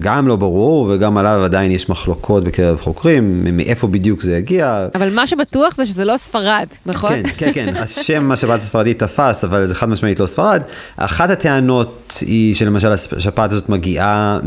גם 0.03 0.29
לא 0.29 0.37
ברור, 0.37 0.91
וגם 0.91 1.19
עליו 1.19 1.45
עדיין 1.45 1.71
יש 1.71 1.89
מחלוקות 1.89 2.45
בקרב 2.45 2.81
חוקרים, 2.81 3.57
מאיפה 3.57 3.87
בדיוק 3.87 4.23
זה 4.23 4.37
יגיע. 4.37 4.87
אבל 4.95 5.15
מה 5.15 5.27
שבטוח 5.27 5.77
זה 5.77 5.87
שזה 5.87 6.05
לא 6.05 6.17
ספרד, 6.17 6.67
נכון? 6.87 7.13
כן, 7.23 7.23
כן, 7.37 7.53
כן, 7.53 7.75
השם 7.77 8.33
השפעת 8.33 8.61
הספרדית 8.61 8.99
תפס, 8.99 9.45
אבל 9.45 9.67
זה 9.67 9.75
חד 9.75 9.89
משמעית 9.89 10.21
לא 10.21 10.27
ספרד. 10.27 10.63
אחת 10.97 11.31
הטענות 11.31 12.19
היא 12.21 12.55
שלמשל 12.55 12.93
השפעת 12.93 13.53
הזאת 13.53 13.69
מגיעה 13.69 14.39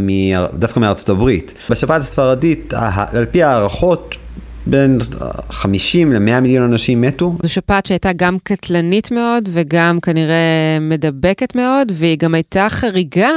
דווקא 0.53 0.79
מארצות 0.79 1.09
הברית. 1.09 1.53
בשפעת 1.69 2.01
הספרדית, 2.01 2.73
על 3.13 3.25
פי 3.25 3.43
הערכות, 3.43 4.15
בין 4.67 4.97
50 5.49 6.13
ל-100 6.13 6.39
מיליון 6.41 6.71
אנשים 6.71 7.01
מתו. 7.01 7.37
זו 7.43 7.49
שפעת 7.49 7.85
שהייתה 7.85 8.09
גם 8.15 8.37
קטלנית 8.43 9.11
מאוד 9.11 9.49
וגם 9.53 9.99
כנראה 10.01 10.77
מדבקת 10.81 11.55
מאוד, 11.55 11.91
והיא 11.93 12.17
גם 12.17 12.33
הייתה 12.33 12.67
חריגה 12.69 13.29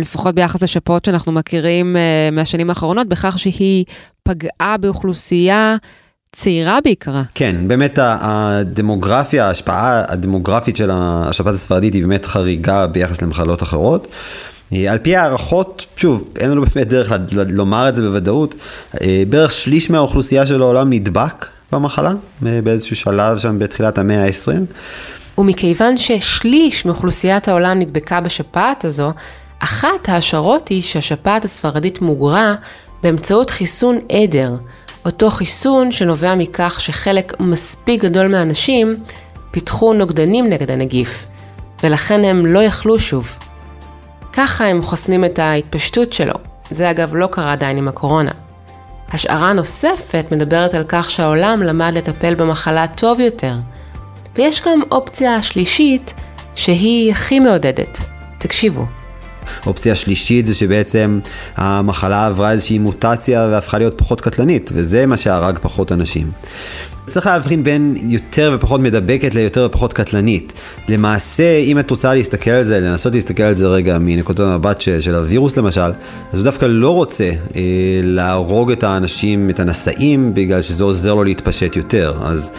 לפחות 0.00 0.34
ביחס 0.34 0.62
לשפעות 0.62 1.04
שאנחנו 1.04 1.32
מכירים 1.32 1.96
אה, 1.96 2.30
מהשנים 2.32 2.70
האחרונות, 2.70 3.08
בכך 3.08 3.38
שהיא 3.38 3.84
פגעה 4.22 4.76
באוכלוסייה 4.80 5.76
צעירה 6.32 6.78
בעיקרה. 6.84 7.22
כן, 7.34 7.56
באמת 7.68 7.98
הדמוגרפיה, 8.02 9.46
ההשפעה 9.46 10.02
הדמוגרפית 10.08 10.76
של 10.76 10.90
השפעת 10.92 11.54
הספרדית 11.54 11.94
היא 11.94 12.02
באמת 12.02 12.24
חריגה 12.24 12.86
ביחס 12.86 13.22
למחלות 13.22 13.62
אחרות. 13.62 14.08
אה, 14.72 14.92
על 14.92 14.98
פי 14.98 15.16
הערכות, 15.16 15.86
שוב, 15.96 16.28
אין 16.40 16.50
לנו 16.50 16.62
באמת 16.62 16.88
דרך 16.88 17.12
לומר 17.32 17.88
את 17.88 17.94
זה 17.94 18.02
בוודאות, 18.02 18.54
אה, 19.00 19.22
בערך 19.28 19.52
שליש 19.52 19.90
מהאוכלוסייה 19.90 20.46
של 20.46 20.62
העולם 20.62 20.92
נדבק 20.92 21.46
במחלה, 21.72 22.12
באיזשהו 22.40 22.96
שלב 22.96 23.38
שם 23.38 23.58
בתחילת 23.58 23.98
המאה 23.98 24.24
ה-20. 24.24 24.74
ומכיוון 25.38 25.96
ששליש 25.96 26.84
מאוכלוסיית 26.84 27.48
העולם 27.48 27.78
נדבקה 27.78 28.20
בשפעת 28.20 28.84
הזו, 28.84 29.12
אחת 29.64 30.08
ההשערות 30.08 30.68
היא 30.68 30.82
שהשפעת 30.82 31.44
הספרדית 31.44 32.02
מוגרה 32.02 32.54
באמצעות 33.02 33.50
חיסון 33.50 33.98
עדר, 34.12 34.56
אותו 35.04 35.30
חיסון 35.30 35.92
שנובע 35.92 36.34
מכך 36.34 36.80
שחלק 36.80 37.40
מספיק 37.40 38.02
גדול 38.04 38.28
מהאנשים 38.28 38.96
פיתחו 39.50 39.92
נוגדנים 39.92 40.46
נגד 40.46 40.70
הנגיף, 40.70 41.26
ולכן 41.82 42.24
הם 42.24 42.46
לא 42.46 42.58
יכלו 42.58 43.00
שוב. 43.00 43.38
ככה 44.32 44.64
הם 44.64 44.82
חוסמים 44.82 45.24
את 45.24 45.38
ההתפשטות 45.38 46.12
שלו. 46.12 46.34
זה 46.70 46.90
אגב 46.90 47.14
לא 47.14 47.26
קרה 47.26 47.52
עדיין 47.52 47.76
עם 47.76 47.88
הקורונה. 47.88 48.30
השערה 49.12 49.52
נוספת 49.52 50.26
מדברת 50.32 50.74
על 50.74 50.84
כך 50.88 51.10
שהעולם 51.10 51.62
למד 51.62 51.92
לטפל 51.94 52.34
במחלה 52.34 52.86
טוב 52.86 53.20
יותר. 53.20 53.54
ויש 54.36 54.62
גם 54.66 54.80
אופציה 54.90 55.42
שלישית 55.42 56.14
שהיא 56.54 57.12
הכי 57.12 57.40
מעודדת. 57.40 57.98
תקשיבו. 58.38 59.03
אופציה 59.66 59.94
שלישית 59.94 60.46
זה 60.46 60.54
שבעצם 60.54 61.18
המחלה 61.56 62.26
עברה 62.26 62.50
איזושהי 62.50 62.78
מוטציה 62.78 63.48
והפכה 63.50 63.78
להיות 63.78 63.98
פחות 63.98 64.20
קטלנית, 64.20 64.70
וזה 64.74 65.06
מה 65.06 65.16
שהרג 65.16 65.58
פחות 65.62 65.92
אנשים. 65.92 66.30
צריך 67.06 67.26
להבחין 67.26 67.64
בין 67.64 67.96
יותר 68.02 68.52
ופחות 68.54 68.80
מדבקת 68.80 69.34
ליותר 69.34 69.66
ופחות 69.70 69.92
קטלנית. 69.92 70.52
למעשה, 70.88 71.56
אם 71.58 71.78
את 71.78 71.90
רוצה 71.90 72.14
להסתכל 72.14 72.50
על 72.50 72.64
זה, 72.64 72.80
לנסות 72.80 73.14
להסתכל 73.14 73.42
על 73.42 73.54
זה 73.54 73.66
רגע 73.66 73.98
מנקודת 74.00 74.40
המבט 74.40 74.80
של, 74.80 75.00
של 75.00 75.14
הווירוס 75.14 75.56
למשל, 75.56 75.80
אז 76.32 76.38
הוא 76.38 76.44
דווקא 76.44 76.66
לא 76.66 76.90
רוצה 76.90 77.30
אה, 77.56 77.60
להרוג 78.02 78.72
את 78.72 78.82
האנשים, 78.82 79.50
את 79.50 79.60
הנשאים, 79.60 80.34
בגלל 80.34 80.62
שזה 80.62 80.84
עוזר 80.84 81.14
לו 81.14 81.24
להתפשט 81.24 81.76
יותר. 81.76 82.14
אז 82.24 82.52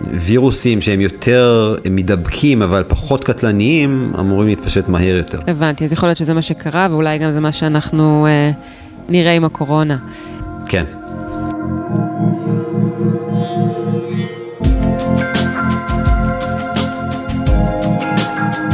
וירוסים 0.00 0.80
שהם 0.80 1.00
יותר 1.00 1.76
מדבקים 1.90 2.62
אבל 2.62 2.84
פחות 2.88 3.24
קטלניים, 3.24 4.12
אמורים 4.18 4.48
להתפשט 4.48 4.88
מהר 4.88 5.16
יותר. 5.16 5.38
הבנתי, 5.46 5.84
אז 5.84 5.92
יכול 5.92 6.08
להיות 6.08 6.18
שזה 6.18 6.34
מה 6.34 6.42
שקרה 6.42 6.88
ואולי 6.90 7.18
גם 7.18 7.32
זה 7.32 7.40
מה 7.40 7.52
שאנחנו 7.52 8.26
אה, 8.26 8.50
נראה 9.08 9.32
עם 9.32 9.44
הקורונה. 9.44 9.96
כן. 10.68 10.84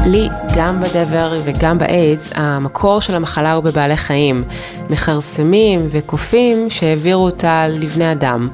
לי, 0.06 0.28
גם 0.56 0.80
בדבר 0.80 1.38
וגם 1.44 1.78
באיידס, 1.78 2.30
המקור 2.34 3.00
של 3.00 3.14
המחלה 3.14 3.52
הוא 3.52 3.64
בבעלי 3.64 3.96
חיים, 3.96 4.44
מכרסמים 4.90 5.80
וקופים 5.90 6.70
שהעבירו 6.70 7.24
אותה 7.24 7.66
לבני 7.68 8.12
אדם. 8.12 8.48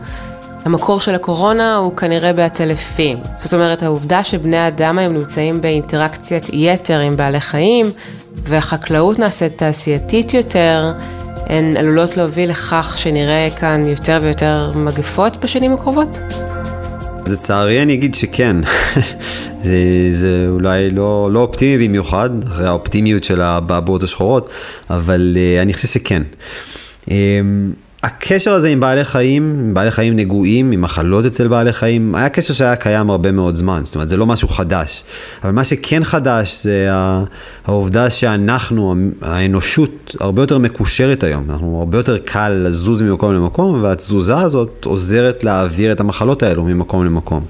המקור 0.65 1.01
של 1.01 1.15
הקורונה 1.15 1.77
הוא 1.77 1.97
כנראה 1.97 2.33
בעטלפים. 2.33 3.19
זאת 3.37 3.55
אומרת, 3.55 3.83
העובדה 3.83 4.25
שבני 4.25 4.69
אדם 4.69 4.99
היום 4.99 5.15
נמצאים 5.15 5.61
באינטראקציית 5.61 6.47
יתר 6.53 6.99
עם 6.99 7.17
בעלי 7.17 7.41
חיים, 7.41 7.87
והחקלאות 8.35 9.19
נעשית 9.19 9.59
תעשייתית 9.59 10.35
יותר, 10.35 10.93
הן 11.47 11.77
עלולות 11.77 12.17
להוביל 12.17 12.51
לכך 12.51 12.95
שנראה 12.99 13.49
כאן 13.61 13.87
יותר 13.87 14.19
ויותר 14.23 14.73
מגפות 14.75 15.37
בשנים 15.37 15.73
הקרובות? 15.73 16.19
לצערי 17.27 17.83
אני 17.83 17.95
אגיד 17.95 18.15
שכן. 18.15 18.57
זה, 19.63 19.79
זה 20.13 20.47
אולי 20.49 20.91
לא, 20.91 21.29
לא 21.33 21.39
אופטימי 21.41 21.89
במיוחד, 21.89 22.31
אחרי 22.49 22.67
האופטימיות 22.67 23.25
של 23.25 23.41
הבעבועות 23.41 24.03
השחורות, 24.03 24.51
אבל 24.91 25.37
uh, 25.37 25.63
אני 25.63 25.73
חושב 25.73 25.89
שכן. 25.89 26.23
Um, 27.07 27.11
הקשר 28.03 28.53
הזה 28.53 28.69
עם 28.69 28.81
בעלי 28.81 29.05
חיים, 29.05 29.57
עם 29.59 29.75
בעלי 29.75 29.91
חיים 29.91 30.17
נגועים, 30.17 30.71
עם 30.71 30.81
מחלות 30.81 31.27
אצל 31.27 31.49
בעלי 31.49 31.73
חיים, 31.73 32.15
היה 32.15 32.29
קשר 32.29 32.55
שהיה 32.55 32.77
קיים 32.77 33.11
הרבה 33.11 33.33
מאוד 33.33 33.57
זמן, 33.57 33.81
זאת 33.85 33.95
אומרת 33.95 34.09
זה 34.09 34.17
לא 34.17 34.27
משהו 34.27 34.49
חדש. 34.49 35.05
אבל 35.45 35.53
מה 35.53 35.65
שכן 35.65 36.05
חדש 36.05 36.61
זה 36.65 36.89
העובדה 37.65 38.11
שאנחנו, 38.11 38.95
האנושות, 39.23 40.17
הרבה 40.21 40.43
יותר 40.43 40.59
מקושרת 40.59 41.23
היום. 41.25 41.51
אנחנו 41.51 41.79
הרבה 41.79 41.99
יותר 41.99 42.19
קל 42.19 42.49
לזוז 42.49 43.03
ממקום 43.03 43.35
למקום, 43.35 43.83
והתזוזה 43.83 44.37
הזאת 44.37 44.85
עוזרת 44.85 45.45
להעביר 45.45 45.93
את 45.93 46.01
המחלות 46.01 46.43
האלו 46.43 46.65
ממקום 46.65 47.05
למקום. 47.05 47.45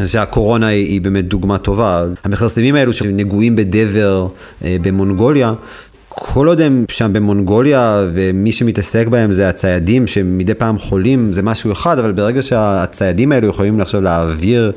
אני 0.00 0.06
חושב 0.06 0.18
שהקורונה 0.18 0.66
היא, 0.66 0.86
היא 0.86 1.00
באמת 1.00 1.28
דוגמה 1.28 1.58
טובה. 1.58 2.04
המכרסמים 2.24 2.74
האלו 2.74 2.92
שנגועים 2.92 3.56
בדבר 3.56 4.28
אה, 4.64 4.76
במונגוליה, 4.82 5.52
כל 6.16 6.48
עוד 6.48 6.60
הם 6.60 6.84
שם 6.88 7.12
במונגוליה 7.12 8.06
ומי 8.12 8.52
שמתעסק 8.52 9.06
בהם 9.06 9.32
זה 9.32 9.48
הציידים 9.48 10.06
שמדי 10.06 10.54
פעם 10.54 10.78
חולים 10.78 11.32
זה 11.32 11.42
משהו 11.42 11.72
אחד 11.72 11.98
אבל 11.98 12.12
ברגע 12.12 12.42
שהציידים 12.42 13.32
האלו 13.32 13.48
יכולים 13.48 13.80
עכשיו 13.80 14.00
להעביר 14.00 14.72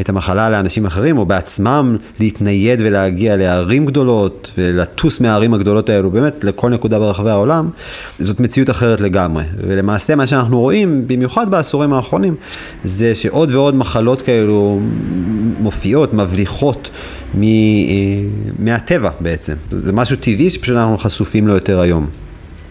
את 0.00 0.08
המחלה 0.08 0.50
לאנשים 0.50 0.86
אחרים 0.86 1.18
או 1.18 1.26
בעצמם 1.26 1.96
להתנייד 2.20 2.80
ולהגיע 2.80 3.36
לערים 3.36 3.86
גדולות 3.86 4.50
ולטוס 4.58 5.20
מהערים 5.20 5.54
הגדולות 5.54 5.88
האלו 5.88 6.10
באמת 6.10 6.44
לכל 6.44 6.70
נקודה 6.70 6.98
ברחבי 6.98 7.30
העולם 7.30 7.70
זאת 8.18 8.40
מציאות 8.40 8.70
אחרת 8.70 9.00
לגמרי. 9.00 9.44
ולמעשה 9.66 10.14
מה 10.14 10.26
שאנחנו 10.26 10.60
רואים 10.60 11.04
במיוחד 11.06 11.50
בעשורים 11.50 11.92
האחרונים 11.92 12.34
זה 12.84 13.14
שעוד 13.14 13.50
ועוד 13.50 13.74
מחלות 13.74 14.22
כאלו 14.22 14.80
מופיעות 15.60 16.14
מבליחות 16.14 16.90
מ, 17.34 17.42
מהטבע 18.58 19.10
בעצם. 19.20 19.54
זה 19.70 19.92
משהו 19.92 20.16
טבעי 20.16 20.50
שפשוט 20.50 20.76
אנחנו 20.76 20.98
חשופים 20.98 21.48
לו 21.48 21.54
יותר 21.54 21.80
היום. 21.80 22.06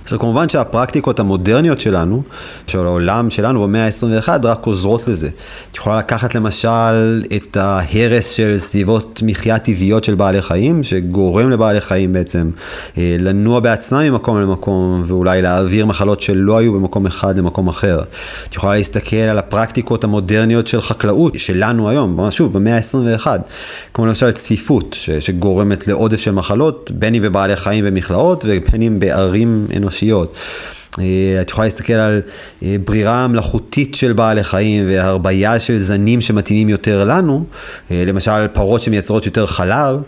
עכשיו 0.04 0.20
כמובן 0.20 0.50
שהפרקטיקות 0.50 1.20
המודרניות 1.20 1.80
שלנו, 1.80 2.24
של 2.68 2.86
העולם 2.86 3.30
שלנו 3.30 3.64
במאה 3.64 3.86
ה-21, 3.86 4.30
רק 4.44 4.66
עוזרות 4.66 5.08
לזה. 5.08 5.30
את 5.72 5.76
יכולה 5.76 5.98
לקחת 5.98 6.36
למשל 6.36 7.24
את 7.36 7.58
ההרס 7.58 8.30
של 8.30 8.58
סביבות 8.58 9.22
מחיה 9.26 9.60
טבעיות 9.60 10.04
של 10.04 10.16
בעלי 10.16 10.42
חיים, 10.42 10.84
שגורם 10.84 11.50
לבעלי 11.50 11.82
חיים 11.82 12.14
בעצם 12.14 12.50
אה, 12.98 13.16
לנוע 13.20 13.60
בעצמם 13.60 14.00
ממקום 14.00 14.42
למקום, 14.42 15.04
ואולי 15.08 15.42
להעביר 15.42 15.86
מחלות 15.86 16.22
שלא 16.22 16.58
היו 16.58 16.74
במקום 16.74 17.06
אחד 17.06 17.38
למקום 17.38 17.68
אחר. 17.68 18.02
את 18.50 18.56
יכולה 18.56 18.76
להסתכל 18.76 19.16
על 19.16 19.38
הפרקטיקות 19.38 20.04
המודרניות 20.04 20.68
של 20.68 20.82
חקלאות, 20.82 21.34
שלנו 21.38 21.90
היום, 21.90 22.32
שוב, 22.32 22.54
במאה 22.54 22.76
ה-21, 22.78 23.28
כמו 23.94 24.06
למשל 24.06 24.32
צפיפות, 24.32 24.96
שגורמת 25.20 25.88
לעודף 25.88 26.20
של 26.20 26.32
מחלות, 26.32 26.92
בין 26.94 27.16
אם 27.16 27.22
בבעלי 27.22 27.56
חיים 27.56 27.86
במכלאות 27.86 28.46
ובין 28.48 28.82
אם 28.82 29.00
בערים 29.00 29.68
אנושיות. 29.78 29.91
אנושיות. 29.92 30.36
אה, 31.00 31.42
את 31.42 31.50
יכולה 31.50 31.68
להסתכל 31.68 31.94
על 31.94 32.22
אה, 32.64 32.76
ברירה 32.86 33.28
מלאכותית 33.28 33.96
של 33.96 34.14
בעלי 34.14 34.44
חיים 34.44 34.86
והרבייה 34.88 35.60
של 35.60 35.78
זנים 35.78 36.22
שמתאימים 36.22 36.70
יותר 36.70 37.04
לנו, 37.04 37.44
אה, 37.92 38.04
למשל 38.08 38.48
פרות 38.48 38.82
שמייצרות 38.82 39.26
יותר 39.26 39.46
חלב, 39.46 40.02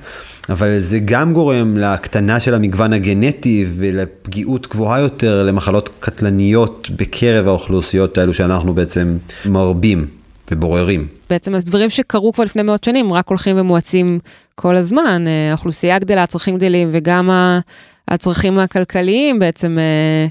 אבל 0.49 0.79
זה 0.79 0.99
גם 0.99 1.33
גורם 1.33 1.77
להקטנה 1.77 2.39
של 2.39 2.53
המגוון 2.53 2.93
הגנטי 2.93 3.65
ולפגיעות 3.75 4.67
גבוהה 4.67 4.99
יותר 4.99 5.43
למחלות 5.43 5.89
קטלניות 5.99 6.89
בקרב 6.95 7.47
האוכלוסיות 7.47 8.17
האלו 8.17 8.33
שאנחנו 8.33 8.73
בעצם 8.73 9.17
מרבים 9.45 10.07
ובוררים. 10.51 11.07
בעצם 11.29 11.55
אז 11.55 11.65
דברים 11.65 11.89
שקרו 11.89 12.33
כבר 12.33 12.43
לפני 12.43 12.63
מאות 12.63 12.83
שנים 12.83 13.13
רק 13.13 13.27
הולכים 13.27 13.59
ומואצים 13.59 14.19
כל 14.55 14.75
הזמן, 14.75 15.25
האוכלוסייה 15.51 15.99
גדלה, 15.99 16.23
הצרכים 16.23 16.55
גדלים 16.55 16.89
וגם 16.93 17.29
ה... 17.29 17.59
הצרכים 18.07 18.59
הכלכליים 18.59 19.39
בעצם 19.39 19.77
אה, 19.79 20.27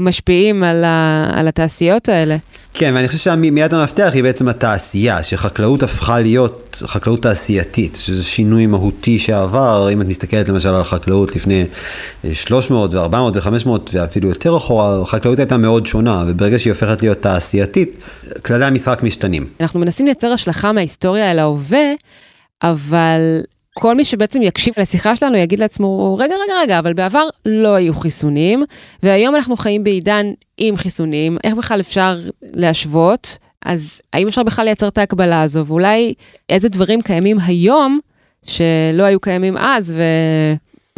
משפיעים 0.00 0.64
על, 0.64 0.84
ה, 0.84 1.30
על 1.34 1.48
התעשיות 1.48 2.08
האלה. 2.08 2.36
כן, 2.74 2.92
ואני 2.94 3.08
חושב 3.08 3.18
שמיד 3.18 3.74
המפתח 3.74 4.10
היא 4.14 4.22
בעצם 4.22 4.48
התעשייה, 4.48 5.22
שחקלאות 5.22 5.82
הפכה 5.82 6.20
להיות 6.20 6.82
חקלאות 6.86 7.22
תעשייתית, 7.22 7.96
שזה 7.96 8.24
שינוי 8.24 8.66
מהותי 8.66 9.18
שעבר, 9.18 9.88
אם 9.92 10.00
את 10.00 10.06
מסתכלת 10.06 10.48
למשל 10.48 10.74
על 10.74 10.84
חקלאות 10.84 11.36
לפני 11.36 11.64
300 12.32 12.94
ו-400 12.94 13.14
ו-500 13.16 13.68
ואפילו 13.92 14.28
יותר 14.28 14.56
אחורה, 14.56 15.02
החקלאות 15.02 15.38
הייתה 15.38 15.56
מאוד 15.56 15.86
שונה, 15.86 16.24
וברגע 16.28 16.58
שהיא 16.58 16.72
הופכת 16.72 17.02
להיות 17.02 17.22
תעשייתית, 17.22 17.98
כללי 18.42 18.64
המשחק 18.64 19.02
משתנים. 19.02 19.46
אנחנו 19.60 19.80
מנסים 19.80 20.06
לייצר 20.06 20.32
השלכה 20.32 20.72
מההיסטוריה 20.72 21.30
אל 21.30 21.38
ההווה, 21.38 21.92
אבל 22.62 23.40
כל 23.80 23.94
מי 23.94 24.04
שבעצם 24.04 24.42
יקשיב 24.42 24.74
לשיחה 24.78 25.16
שלנו 25.16 25.36
יגיד 25.36 25.60
לעצמו, 25.60 26.16
רגע, 26.20 26.34
רגע, 26.44 26.54
רגע, 26.62 26.78
אבל 26.78 26.92
בעבר 26.92 27.24
לא 27.46 27.74
היו 27.74 27.94
חיסונים, 27.94 28.64
והיום 29.02 29.36
אנחנו 29.36 29.56
חיים 29.56 29.84
בעידן 29.84 30.26
עם 30.58 30.76
חיסונים, 30.76 31.38
איך 31.44 31.54
בכלל 31.54 31.80
אפשר 31.80 32.18
להשוות? 32.42 33.38
אז 33.64 34.00
האם 34.12 34.28
אפשר 34.28 34.42
בכלל 34.42 34.64
לייצר 34.64 34.88
את 34.88 34.98
ההקבלה 34.98 35.42
הזו, 35.42 35.66
ואולי 35.66 36.14
איזה 36.48 36.68
דברים 36.68 37.00
קיימים 37.00 37.36
היום 37.46 37.98
שלא 38.46 39.02
היו 39.02 39.20
קיימים 39.20 39.56
אז, 39.56 39.94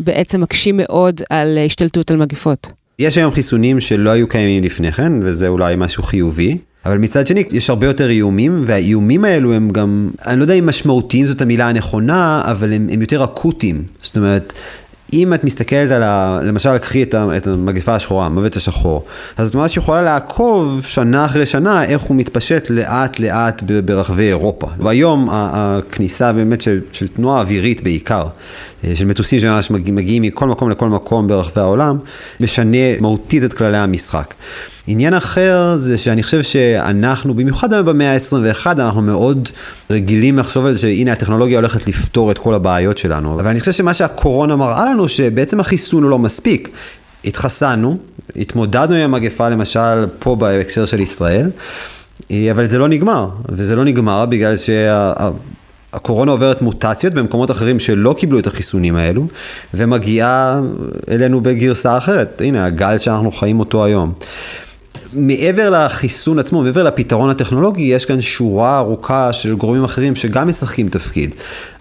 ובעצם 0.01 0.41
מקשים 0.41 0.77
מאוד 0.77 1.21
על 1.31 1.59
השתלטות 1.67 2.11
על 2.11 2.17
מגיפות? 2.17 2.73
יש 2.99 3.19
היום 3.19 3.33
חיסונים 3.33 3.81
שלא 3.81 4.11
היו 4.11 4.29
קיימים 4.29 4.65
לפני 4.65 4.93
כן, 4.93 5.13
וזה 5.23 5.49
אולי 5.49 5.75
משהו 5.77 6.03
חיובי. 6.03 6.59
אבל 6.87 6.99
מצד 6.99 7.27
שני 7.27 7.45
יש 7.51 7.71
הרבה 7.71 7.87
יותר 7.87 8.11
איומים 8.11 8.65
והאיומים 8.67 9.25
האלו 9.25 9.53
הם 9.53 9.71
גם 9.71 10.11
אני 10.27 10.39
לא 10.39 10.45
יודע 10.45 10.55
אם 10.55 10.67
משמעותיים 10.67 11.27
זאת 11.27 11.41
המילה 11.41 11.69
הנכונה 11.69 12.43
אבל 12.45 12.73
הם, 12.73 12.89
הם 12.93 13.01
יותר 13.01 13.25
אקוטיים 13.25 13.83
זאת 14.03 14.17
אומרת 14.17 14.53
אם 15.13 15.35
את 15.35 15.45
מסתכלת 15.45 15.91
על 15.91 16.03
ה... 16.03 16.41
למשל, 16.43 16.79
קחי 16.79 17.03
את, 17.03 17.15
את 17.37 17.47
המגפה 17.47 17.95
השחורה, 17.95 18.27
המוות 18.27 18.57
השחור, 18.57 19.05
אז 19.37 19.49
את 19.49 19.55
ממש 19.55 19.77
יכולה 19.77 20.03
לעקוב 20.03 20.85
שנה 20.87 21.25
אחרי 21.25 21.47
שנה 21.47 21.85
איך 21.85 22.03
הוא 22.03 22.17
מתפשט 22.17 22.71
לאט 22.71 23.19
לאט 23.21 23.63
ברחבי 23.85 24.29
אירופה. 24.29 24.67
והיום 24.79 25.29
הכניסה 25.31 26.33
באמת 26.33 26.61
של, 26.61 26.81
של 26.93 27.09
תנועה 27.09 27.41
אווירית 27.41 27.83
בעיקר, 27.83 28.27
של 28.95 29.05
מטוסים 29.05 29.41
שממש 29.41 29.71
מגיעים 29.71 30.23
מכל 30.23 30.49
מקום 30.49 30.71
לכל 30.71 30.89
מקום 30.89 31.27
ברחבי 31.27 31.61
העולם, 31.61 31.99
משנה 32.41 32.99
מהותית 33.01 33.45
את 33.45 33.53
כללי 33.53 33.79
המשחק. 33.79 34.35
עניין 34.87 35.15
אחר 35.15 35.75
זה 35.77 35.99
שאני 35.99 36.23
חושב 36.23 36.43
שאנחנו, 36.43 37.35
במיוחד 37.35 37.75
במאה 37.75 38.15
ה-21, 38.15 38.67
אנחנו 38.67 39.03
מאוד 39.03 39.49
רגילים 39.91 40.39
לחשוב 40.39 40.67
על 40.67 40.73
זה 40.73 40.79
שהנה 40.79 41.13
הטכנולוגיה 41.13 41.59
הולכת 41.59 41.89
לפתור 41.89 42.31
את 42.31 42.39
כל 42.39 42.55
הבעיות 42.55 42.99
שלנו. 42.99 43.35
אבל 43.35 43.47
אני 43.47 43.61
חושב 43.61 43.73
שמה 43.73 43.95
שהקורונה 43.95 44.57
מראה 44.57 44.85
לנו, 44.85 45.09
שבעצם 45.09 45.61
החיסון 45.61 46.03
הוא 46.03 46.11
לא 46.11 46.19
מספיק. 46.19 46.69
התחסנו, 47.25 47.99
התמודדנו 48.37 48.95
עם 48.95 49.03
המגפה 49.15 49.49
למשל 49.49 50.07
פה 50.19 50.37
בהקשר 50.37 50.85
של 50.85 51.01
ישראל, 51.01 51.51
אבל 52.51 52.67
זה 52.67 52.79
לא 52.79 52.89
נגמר, 52.89 53.29
וזה 53.49 53.77
לא 53.77 53.85
נגמר 53.85 54.27
בגלל 54.27 54.57
שה... 54.57 55.13
הקורונה 55.93 56.31
עוברת 56.33 56.63
מוטציות 56.63 57.13
במקומות 57.15 57.51
אחרים 57.51 57.79
שלא 57.79 58.15
קיבלו 58.19 58.39
את 58.39 58.47
החיסונים 58.47 58.97
האלו, 58.97 59.27
ומגיעה 59.75 60.61
אלינו 61.11 61.41
בגרסה 61.41 61.99
אחרת. 61.99 62.43
הנה, 62.45 62.65
הגל 62.65 62.99
שאנחנו 62.99 63.31
חיים 63.31 63.61
אותו 63.61 63.85
היום. 63.85 64.13
מעבר 65.13 65.71
לחיסון 65.71 66.39
עצמו, 66.39 66.63
מעבר 66.63 66.83
לפתרון 66.83 67.31
הטכנולוגי, 67.31 67.83
יש 67.83 68.05
כאן 68.05 68.21
שורה 68.21 68.79
ארוכה 68.79 69.33
של 69.33 69.55
גורמים 69.55 69.85
אחרים 69.85 70.15
שגם 70.15 70.49
משחקים 70.49 70.89
תפקיד. 70.89 71.31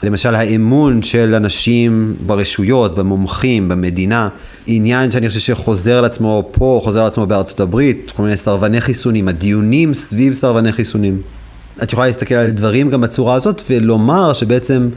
למשל, 0.04 0.36
האמון 0.36 1.04
של 1.04 1.36
אנשים 1.36 2.16
ברשויות, 2.26 2.96
במומחים, 2.96 3.70
במדינה, 3.70 4.30
עניין 4.68 5.12
שאני 5.12 5.30
חושב 5.30 5.40
שחוזר 5.40 5.98
על 5.98 6.06
עצמו 6.06 6.50
פה, 6.52 6.82
חוזר 6.84 7.02
על 7.02 7.08
עצמו 7.08 7.26
בארצות 7.26 7.60
הברית, 7.60 8.12
כל 8.16 8.24
מיני 8.24 8.38
סרבני 8.38 8.82
חיסונים, 8.82 9.28
הדיונים 9.28 9.94
סביב 9.94 10.34
סרבני 10.34 10.72
חיסונים. 10.72 11.22
את 11.84 11.92
יכולה 11.92 12.08
להסתכל 12.08 12.36
על 12.36 12.52
דברים 12.52 12.90
גם 12.90 13.02
בצורה 13.02 13.36
הזאת 13.36 13.62
ולומר 13.70 14.34
שבעצם 14.34 14.90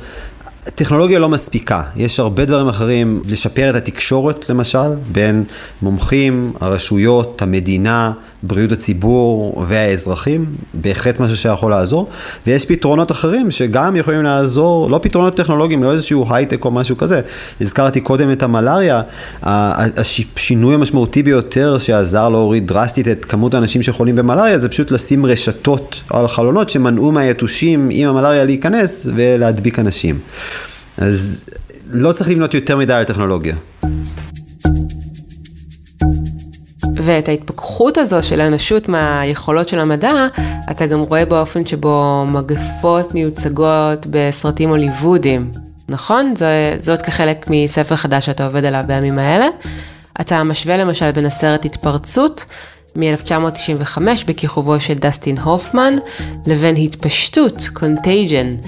טכנולוגיה 0.74 1.18
לא 1.18 1.28
מספיקה, 1.28 1.82
יש 1.96 2.20
הרבה 2.20 2.44
דברים 2.44 2.68
אחרים, 2.68 3.22
לשפר 3.26 3.70
את 3.70 3.74
התקשורת 3.74 4.48
למשל, 4.50 4.94
בין 5.12 5.44
מומחים, 5.82 6.52
הרשויות, 6.60 7.42
המדינה, 7.42 8.12
בריאות 8.46 8.72
הציבור 8.72 9.64
והאזרחים, 9.68 10.46
בהחלט 10.74 11.20
משהו 11.20 11.36
שיכול 11.36 11.70
לעזור, 11.70 12.08
ויש 12.46 12.64
פתרונות 12.64 13.10
אחרים 13.10 13.50
שגם 13.50 13.96
יכולים 13.96 14.22
לעזור, 14.22 14.90
לא 14.90 15.00
פתרונות 15.02 15.36
טכנולוגיים, 15.36 15.82
לא 15.82 15.92
איזשהו 15.92 16.26
הייטק 16.30 16.64
או 16.64 16.70
משהו 16.70 16.96
כזה. 16.96 17.20
הזכרתי 17.60 18.00
קודם 18.00 18.32
את 18.32 18.42
המלאריה, 18.42 19.02
השינוי 19.42 20.74
המשמעותי 20.74 21.22
ביותר 21.22 21.78
שעזר 21.78 22.28
להוריד 22.28 22.66
דרסטית 22.66 23.08
את 23.08 23.24
כמות 23.24 23.54
האנשים 23.54 23.82
שחולים 23.82 24.16
במלאריה, 24.16 24.58
זה 24.58 24.68
פשוט 24.68 24.90
לשים 24.90 25.26
רשתות 25.26 26.00
על 26.10 26.28
חלונות 26.28 26.70
שמנעו 26.70 27.12
מהיתושים 27.12 27.88
עם 27.92 28.08
המלאריה 28.08 28.44
להיכנס 28.44 29.06
ולהדביק 29.14 29.78
אנשים. 29.78 30.18
אז 30.98 31.44
לא 31.90 32.12
צריך 32.12 32.30
לבנות 32.30 32.54
יותר 32.54 32.76
מדי 32.76 32.92
על 32.92 33.04
טכנולוגיה. 33.04 33.54
ואת 37.04 37.28
ההתפכחות 37.28 37.98
הזו 37.98 38.22
של 38.22 38.40
האנושות 38.40 38.88
מהיכולות 38.88 39.68
של 39.68 39.78
המדע, 39.78 40.26
אתה 40.70 40.86
גם 40.86 41.00
רואה 41.00 41.24
באופן 41.24 41.66
שבו 41.66 42.24
מגפות 42.28 43.14
מיוצגות 43.14 44.06
בסרטים 44.10 44.68
הוליוודיים, 44.68 45.50
נכון? 45.88 46.34
זה, 46.36 46.76
זאת 46.80 47.02
כחלק 47.02 47.46
מספר 47.50 47.96
חדש 47.96 48.26
שאתה 48.26 48.46
עובד 48.46 48.64
עליו 48.64 48.84
בימים 48.86 49.18
האלה. 49.18 49.46
אתה 50.20 50.44
משווה 50.44 50.76
למשל 50.76 51.10
בין 51.10 51.26
הסרט 51.26 51.64
התפרצות 51.64 52.44
מ-1995 52.96 53.98
בכיכובו 54.26 54.80
של 54.80 54.94
דסטין 54.94 55.38
הופמן, 55.38 55.94
לבין 56.46 56.76
התפשטות, 56.76 57.68
Contagion, 57.76 58.66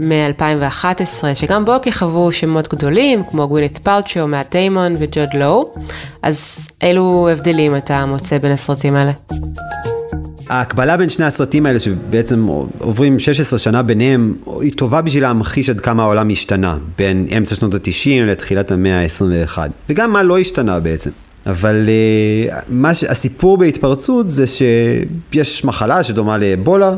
מ-2011, 0.00 1.24
שגם 1.34 1.64
בו 1.64 1.72
כיכבו 1.82 2.32
שמות 2.32 2.74
גדולים, 2.74 3.22
כמו 3.30 3.48
גווינית 3.48 3.78
פלצ'ו, 3.78 4.26
מאט 4.26 4.50
טיימון 4.50 4.96
וג'וד 4.98 5.28
לואו. 5.34 5.72
אז 6.22 6.58
אילו 6.82 7.28
הבדלים 7.32 7.76
אתה 7.76 8.06
מוצא 8.06 8.38
בין 8.38 8.52
הסרטים 8.52 8.94
האלה? 8.96 9.12
ההקבלה 10.48 10.96
בין 10.96 11.08
שני 11.08 11.24
הסרטים 11.24 11.66
האלה 11.66 11.80
שבעצם 11.80 12.46
עוברים 12.78 13.18
16 13.18 13.58
שנה 13.58 13.82
ביניהם 13.82 14.34
היא 14.60 14.72
טובה 14.72 15.00
בשביל 15.02 15.22
להמחיש 15.22 15.70
עד 15.70 15.80
כמה 15.80 16.02
העולם 16.02 16.30
השתנה 16.30 16.78
בין 16.98 17.26
אמצע 17.36 17.54
שנות 17.54 17.74
ה-90 17.74 18.24
לתחילת 18.26 18.70
המאה 18.70 19.02
ה-21 19.02 19.58
וגם 19.88 20.12
מה 20.12 20.22
לא 20.22 20.38
השתנה 20.38 20.80
בעצם. 20.80 21.10
אבל 21.46 21.88
uh, 21.88 22.54
מה 22.68 22.94
ש... 22.94 23.04
הסיפור 23.04 23.58
בהתפרצות 23.58 24.30
זה 24.30 24.44
שיש 24.46 25.64
מחלה 25.64 26.04
שדומה 26.04 26.38
לאבולה 26.38 26.94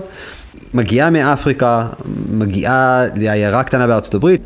מגיעה 0.75 1.11
מאפריקה, 1.11 1.87
מגיעה 2.33 3.05
לעיירה 3.17 3.63
קטנה 3.63 3.87
בארצות 3.87 4.15
הברית, 4.15 4.41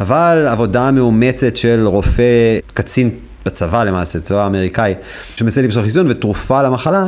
אבל 0.00 0.46
עבודה 0.50 0.90
מאומצת 0.90 1.56
של 1.56 1.86
רופא, 1.86 2.58
קצין 2.74 3.10
בצבא 3.46 3.84
למעשה, 3.84 4.20
צבא 4.20 4.46
אמריקאי, 4.46 4.94
שמנסה 5.36 5.62
למצוא 5.62 5.82
חיסון 5.82 6.10
ותרופה 6.10 6.62
למחלה, 6.62 7.06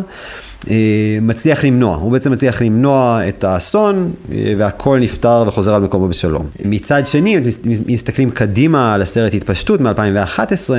מצליח 1.22 1.64
למנוע, 1.64 1.96
הוא 1.96 2.12
בעצם 2.12 2.32
מצליח 2.32 2.62
למנוע 2.62 3.20
את 3.28 3.44
האסון 3.44 4.12
והכל 4.58 4.98
נפתר 4.98 5.44
וחוזר 5.46 5.74
על 5.74 5.82
מקומו 5.82 6.08
בשלום. 6.08 6.46
מצד 6.64 7.06
שני, 7.06 7.38
אם 7.38 7.42
מסתכלים 7.86 8.30
קדימה 8.30 8.94
על 8.94 9.02
הסרט 9.02 9.34
התפשטות 9.34 9.80
מ-2011, 9.80 10.70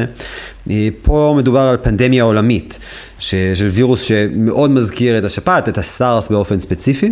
פה 1.02 1.36
מדובר 1.38 1.60
על 1.60 1.78
פנדמיה 1.84 2.24
עולמית. 2.24 2.80
של 3.20 3.68
וירוס 3.72 4.02
שמאוד 4.02 4.72
מזכיר 4.72 5.18
את 5.18 5.24
השפעת, 5.24 5.70
את 5.70 5.78
הסארס 5.78 6.28
באופן 6.28 6.60
ספציפי. 6.60 7.12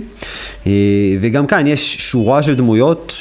וגם 1.22 1.48
כאן 1.48 1.68
יש 1.68 1.98
שורה 2.00 2.44
של 2.44 2.56
דמויות 2.56 3.14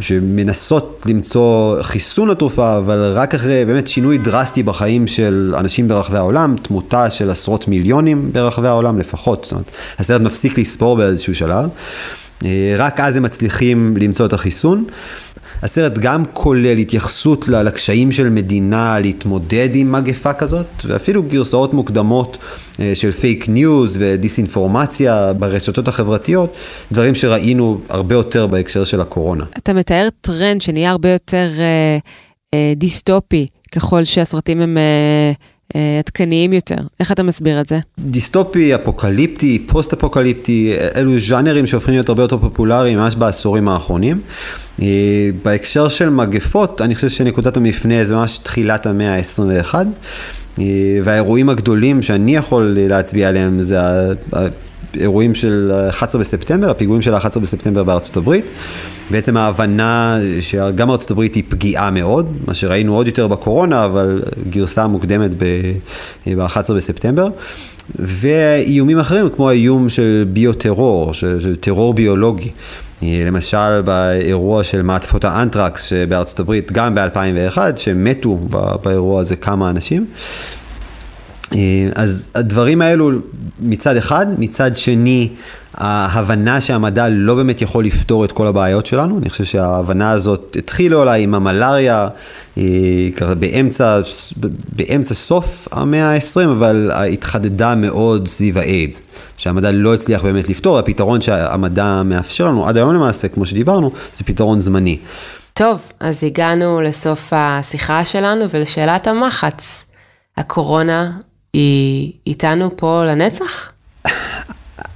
שמנסות 0.00 1.02
למצוא 1.06 1.82
חיסון 1.82 2.28
לתרופה, 2.28 2.76
אבל 2.76 3.12
רק 3.14 3.34
אחרי 3.34 3.64
באמת 3.64 3.88
שינוי 3.88 4.18
דרסטי 4.18 4.62
בחיים 4.62 5.06
של 5.06 5.54
אנשים 5.58 5.88
ברחבי 5.88 6.18
העולם, 6.18 6.56
תמותה 6.62 7.10
של 7.10 7.30
עשרות 7.30 7.68
מיליונים 7.68 8.32
ברחבי 8.32 8.68
העולם 8.68 8.98
לפחות, 8.98 9.42
זאת 9.44 9.52
אומרת, 9.52 9.70
הסרט 9.98 10.20
מפסיק 10.20 10.58
לספור 10.58 10.96
באיזשהו 10.96 11.34
שלב. 11.34 11.68
רק 12.76 13.00
אז 13.00 13.16
הם 13.16 13.22
מצליחים 13.22 13.96
למצוא 14.00 14.26
את 14.26 14.32
החיסון. 14.32 14.84
הסרט 15.62 15.92
גם 15.98 16.24
כולל 16.32 16.78
התייחסות 16.78 17.48
לקשיים 17.48 18.12
של 18.12 18.28
מדינה 18.28 18.98
להתמודד 18.98 19.68
עם 19.74 19.92
מגפה 19.92 20.32
כזאת, 20.32 20.66
ואפילו 20.84 21.22
גרסאות 21.22 21.74
מוקדמות 21.74 22.38
אה, 22.80 22.92
של 22.94 23.12
פייק 23.12 23.48
ניוז 23.48 23.96
ודיסאינפורמציה 24.00 25.32
ברשתות 25.32 25.88
החברתיות, 25.88 26.56
דברים 26.92 27.14
שראינו 27.14 27.80
הרבה 27.88 28.14
יותר 28.14 28.46
בהקשר 28.46 28.84
של 28.84 29.00
הקורונה. 29.00 29.44
אתה 29.58 29.72
מתאר 29.72 30.08
טרנד 30.20 30.60
שנהיה 30.60 30.90
הרבה 30.90 31.12
יותר 31.12 31.48
אה, 31.58 31.98
אה, 32.54 32.72
דיסטופי, 32.76 33.46
ככל 33.72 34.04
שהסרטים 34.04 34.60
הם... 34.60 34.78
אה... 34.78 35.32
אה, 35.76 35.98
עדכניים 35.98 36.52
יותר. 36.52 36.76
איך 37.00 37.12
אתה 37.12 37.22
מסביר 37.22 37.60
את 37.60 37.68
זה? 37.68 37.78
דיסטופי, 37.98 38.74
אפוקליפטי, 38.74 39.66
פוסט-אפוקליפטי, 39.66 40.74
אלו 40.96 41.18
ז'אנרים 41.18 41.66
שהופכים 41.66 41.94
להיות 41.94 42.08
הרבה 42.08 42.22
יותר 42.22 42.38
פופולריים 42.38 42.98
ממש 42.98 43.14
בעשורים 43.14 43.68
האחרונים. 43.68 44.20
אה, 44.82 44.86
בהקשר 45.44 45.88
של 45.88 46.08
מגפות, 46.10 46.80
אני 46.80 46.94
חושב 46.94 47.08
שנקודת 47.08 47.56
המפנה 47.56 48.04
זה 48.04 48.14
ממש 48.14 48.38
תחילת 48.38 48.86
המאה 48.86 49.16
ה-21. 49.16 49.74
אה, 50.58 50.64
והאירועים 51.04 51.48
הגדולים 51.48 52.02
שאני 52.02 52.36
יכול 52.36 52.76
להצביע 52.80 53.28
עליהם 53.28 53.62
זה 53.62 53.78
האירועים 54.94 55.34
של 55.34 55.72
11 55.90 56.20
בספטמבר, 56.20 56.70
הפיגועים 56.70 57.02
של 57.02 57.16
11 57.16 57.42
בספטמבר 57.42 57.82
בארצות 57.82 58.16
הברית. 58.16 58.44
בעצם 59.10 59.36
ההבנה 59.36 60.18
שגם 60.40 60.90
ארצות 60.90 61.10
הברית 61.10 61.34
היא 61.34 61.44
פגיעה 61.48 61.90
מאוד, 61.90 62.30
מה 62.46 62.54
שראינו 62.54 62.96
עוד 62.96 63.06
יותר 63.06 63.28
בקורונה, 63.28 63.84
אבל 63.84 64.22
גרסה 64.50 64.86
מוקדמת 64.86 65.30
ב-11 65.38 66.72
בספטמבר. 66.72 67.28
ואיומים 67.98 68.98
אחרים 68.98 69.28
כמו 69.28 69.48
האיום 69.48 69.88
של 69.88 70.24
ביוטרור, 70.32 71.14
של, 71.14 71.40
של 71.40 71.56
טרור 71.56 71.94
ביולוגי. 71.94 72.50
למשל 73.02 73.80
באירוע 73.80 74.64
של 74.64 74.82
מעטפות 74.82 75.24
האנטרקס 75.24 75.82
שבארצות 75.82 76.40
הברית, 76.40 76.72
גם 76.72 76.94
ב-2001, 76.94 77.58
שמתו 77.76 78.38
באירוע 78.84 79.20
הזה 79.20 79.36
כמה 79.36 79.70
אנשים. 79.70 80.06
אז 81.94 82.28
הדברים 82.34 82.82
האלו 82.82 83.10
מצד 83.60 83.96
אחד, 83.96 84.26
מצד 84.38 84.78
שני 84.78 85.28
ההבנה 85.74 86.60
שהמדע 86.60 87.08
לא 87.08 87.34
באמת 87.34 87.62
יכול 87.62 87.84
לפתור 87.84 88.24
את 88.24 88.32
כל 88.32 88.46
הבעיות 88.46 88.86
שלנו, 88.86 89.18
אני 89.18 89.30
חושב 89.30 89.44
שההבנה 89.44 90.10
הזאת 90.10 90.56
התחילה 90.58 90.96
אולי 90.96 91.22
עם 91.22 91.34
המלאריה, 91.34 92.08
אה, 92.58 92.64
באמצע, 93.38 94.00
באמצע 94.76 95.14
סוף 95.14 95.68
המאה 95.72 96.14
ה-20, 96.14 96.50
אבל 96.50 96.90
התחדדה 97.12 97.74
מאוד 97.74 98.28
סביב 98.28 98.58
האיידס, 98.58 99.02
שהמדע 99.36 99.70
לא 99.72 99.94
הצליח 99.94 100.22
באמת 100.22 100.48
לפתור, 100.48 100.78
הפתרון 100.78 101.20
שהמדע 101.20 102.02
מאפשר 102.04 102.46
לנו 102.46 102.66
עד 102.68 102.76
היום 102.76 102.94
למעשה, 102.94 103.28
כמו 103.28 103.46
שדיברנו, 103.46 103.90
זה 104.16 104.24
פתרון 104.24 104.60
זמני. 104.60 104.98
טוב, 105.54 105.92
אז 106.00 106.24
הגענו 106.24 106.80
לסוף 106.80 107.32
השיחה 107.32 108.04
שלנו 108.04 108.44
ולשאלת 108.50 109.06
המחץ. 109.06 109.84
הקורונה 110.36 111.10
היא 111.52 112.12
איתנו 112.26 112.70
פה 112.76 113.04
לנצח? 113.04 113.72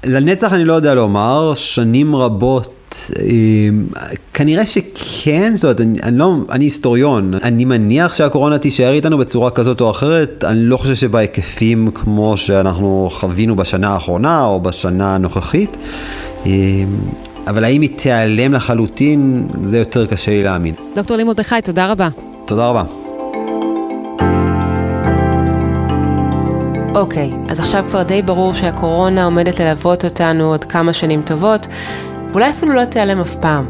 לנצח 0.04 0.52
אני 0.52 0.64
לא 0.64 0.72
יודע 0.72 0.94
לומר, 0.94 1.52
שנים 1.54 2.16
רבות, 2.16 3.10
אה, 3.18 3.24
כנראה 4.32 4.66
שכן, 4.66 5.52
זאת 5.56 5.64
אומרת, 5.64 5.80
אני, 5.80 5.98
אני 6.02 6.18
לא, 6.18 6.36
אני 6.50 6.64
היסטוריון, 6.64 7.34
אני 7.42 7.64
מניח 7.64 8.14
שהקורונה 8.14 8.58
תישאר 8.58 8.92
איתנו 8.92 9.18
בצורה 9.18 9.50
כזאת 9.50 9.80
או 9.80 9.90
אחרת, 9.90 10.44
אני 10.44 10.62
לא 10.62 10.76
חושב 10.76 10.94
שבהיקפים 10.94 11.90
כמו 11.94 12.36
שאנחנו 12.36 13.08
חווינו 13.12 13.56
בשנה 13.56 13.88
האחרונה 13.88 14.44
או 14.44 14.60
בשנה 14.60 15.14
הנוכחית, 15.14 15.76
אה, 16.46 16.50
אבל 17.46 17.64
האם 17.64 17.80
היא 17.80 17.90
תיעלם 17.96 18.52
לחלוטין, 18.52 19.46
זה 19.62 19.78
יותר 19.78 20.06
קשה 20.06 20.30
לי 20.30 20.42
להאמין. 20.42 20.74
דוקטור 20.96 21.16
לימוד 21.16 21.36
מרדכי, 21.36 21.62
תודה 21.62 21.90
רבה. 21.90 22.08
תודה 22.46 22.68
רבה. 22.68 23.03
אוקיי, 26.94 27.32
אז 27.48 27.60
עכשיו 27.60 27.84
כבר 27.88 28.02
די 28.02 28.22
ברור 28.22 28.54
שהקורונה 28.54 29.24
עומדת 29.24 29.60
ללוות 29.60 30.04
אותנו 30.04 30.44
עוד 30.44 30.64
כמה 30.64 30.92
שנים 30.92 31.22
טובות, 31.22 31.66
ואולי 32.30 32.50
אפילו 32.50 32.72
לא 32.72 32.84
תיעלם 32.84 33.20
אף 33.20 33.36
פעם. 33.36 33.68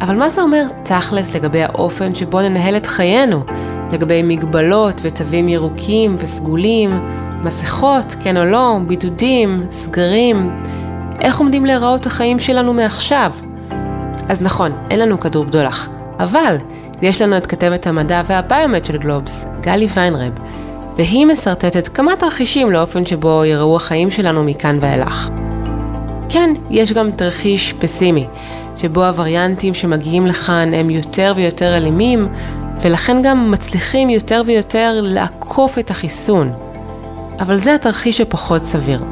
אבל 0.00 0.16
מה 0.16 0.30
זה 0.30 0.42
אומר 0.42 0.64
תכלס 0.82 1.34
לגבי 1.34 1.62
האופן 1.62 2.14
שבו 2.14 2.40
ננהל 2.40 2.76
את 2.76 2.86
חיינו? 2.86 3.44
לגבי 3.92 4.22
מגבלות 4.22 5.00
ותווים 5.04 5.48
ירוקים 5.48 6.16
וסגולים, 6.18 7.00
מסכות, 7.44 8.14
כן 8.22 8.36
או 8.36 8.44
לא, 8.44 8.78
בידודים, 8.86 9.62
סגרים, 9.70 10.56
איך 11.20 11.38
עומדים 11.38 11.66
להיראות 11.66 12.06
החיים 12.06 12.38
שלנו 12.38 12.74
מעכשיו? 12.74 13.32
אז 14.28 14.40
נכון, 14.40 14.72
אין 14.90 15.00
לנו 15.00 15.20
כדור 15.20 15.44
בדולח, 15.44 15.88
אבל 16.18 16.56
יש 17.02 17.22
לנו 17.22 17.36
את 17.36 17.46
כתבת 17.46 17.86
המדע 17.86 18.22
והביומט 18.26 18.84
של 18.84 18.96
גלובס, 18.96 19.46
גלי 19.60 19.88
ויינרב, 19.94 20.32
והיא 20.98 21.26
משרטטת 21.26 21.88
כמה 21.88 22.16
תרחישים 22.16 22.70
לאופן 22.70 23.06
שבו 23.06 23.44
יראו 23.44 23.76
החיים 23.76 24.10
שלנו 24.10 24.44
מכאן 24.44 24.78
ואילך. 24.80 25.28
כן, 26.28 26.50
יש 26.70 26.92
גם 26.92 27.10
תרחיש 27.10 27.72
פסימי, 27.72 28.26
שבו 28.76 29.04
הווריאנטים 29.04 29.74
שמגיעים 29.74 30.26
לכאן 30.26 30.74
הם 30.74 30.90
יותר 30.90 31.32
ויותר 31.36 31.76
אלימים, 31.76 32.28
ולכן 32.80 33.22
גם 33.22 33.50
מצליחים 33.50 34.10
יותר 34.10 34.42
ויותר 34.46 35.00
לעקוף 35.02 35.78
את 35.78 35.90
החיסון. 35.90 36.52
אבל 37.40 37.56
זה 37.56 37.74
התרחיש 37.74 38.20
הפחות 38.20 38.62
סביר. 38.62 39.04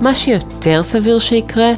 מה 0.00 0.14
שיותר 0.14 0.82
סביר 0.82 1.18
שיקרה, 1.18 1.72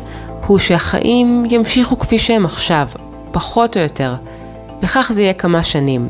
הוא 0.47 0.59
שהחיים 0.59 1.45
ימשיכו 1.51 1.99
כפי 1.99 2.19
שהם 2.19 2.45
עכשיו, 2.45 2.89
פחות 3.33 3.77
או 3.77 3.83
יותר, 3.83 4.15
וכך 4.83 5.11
זה 5.15 5.23
יהיה 5.23 5.33
כמה 5.33 5.63
שנים. 5.63 6.09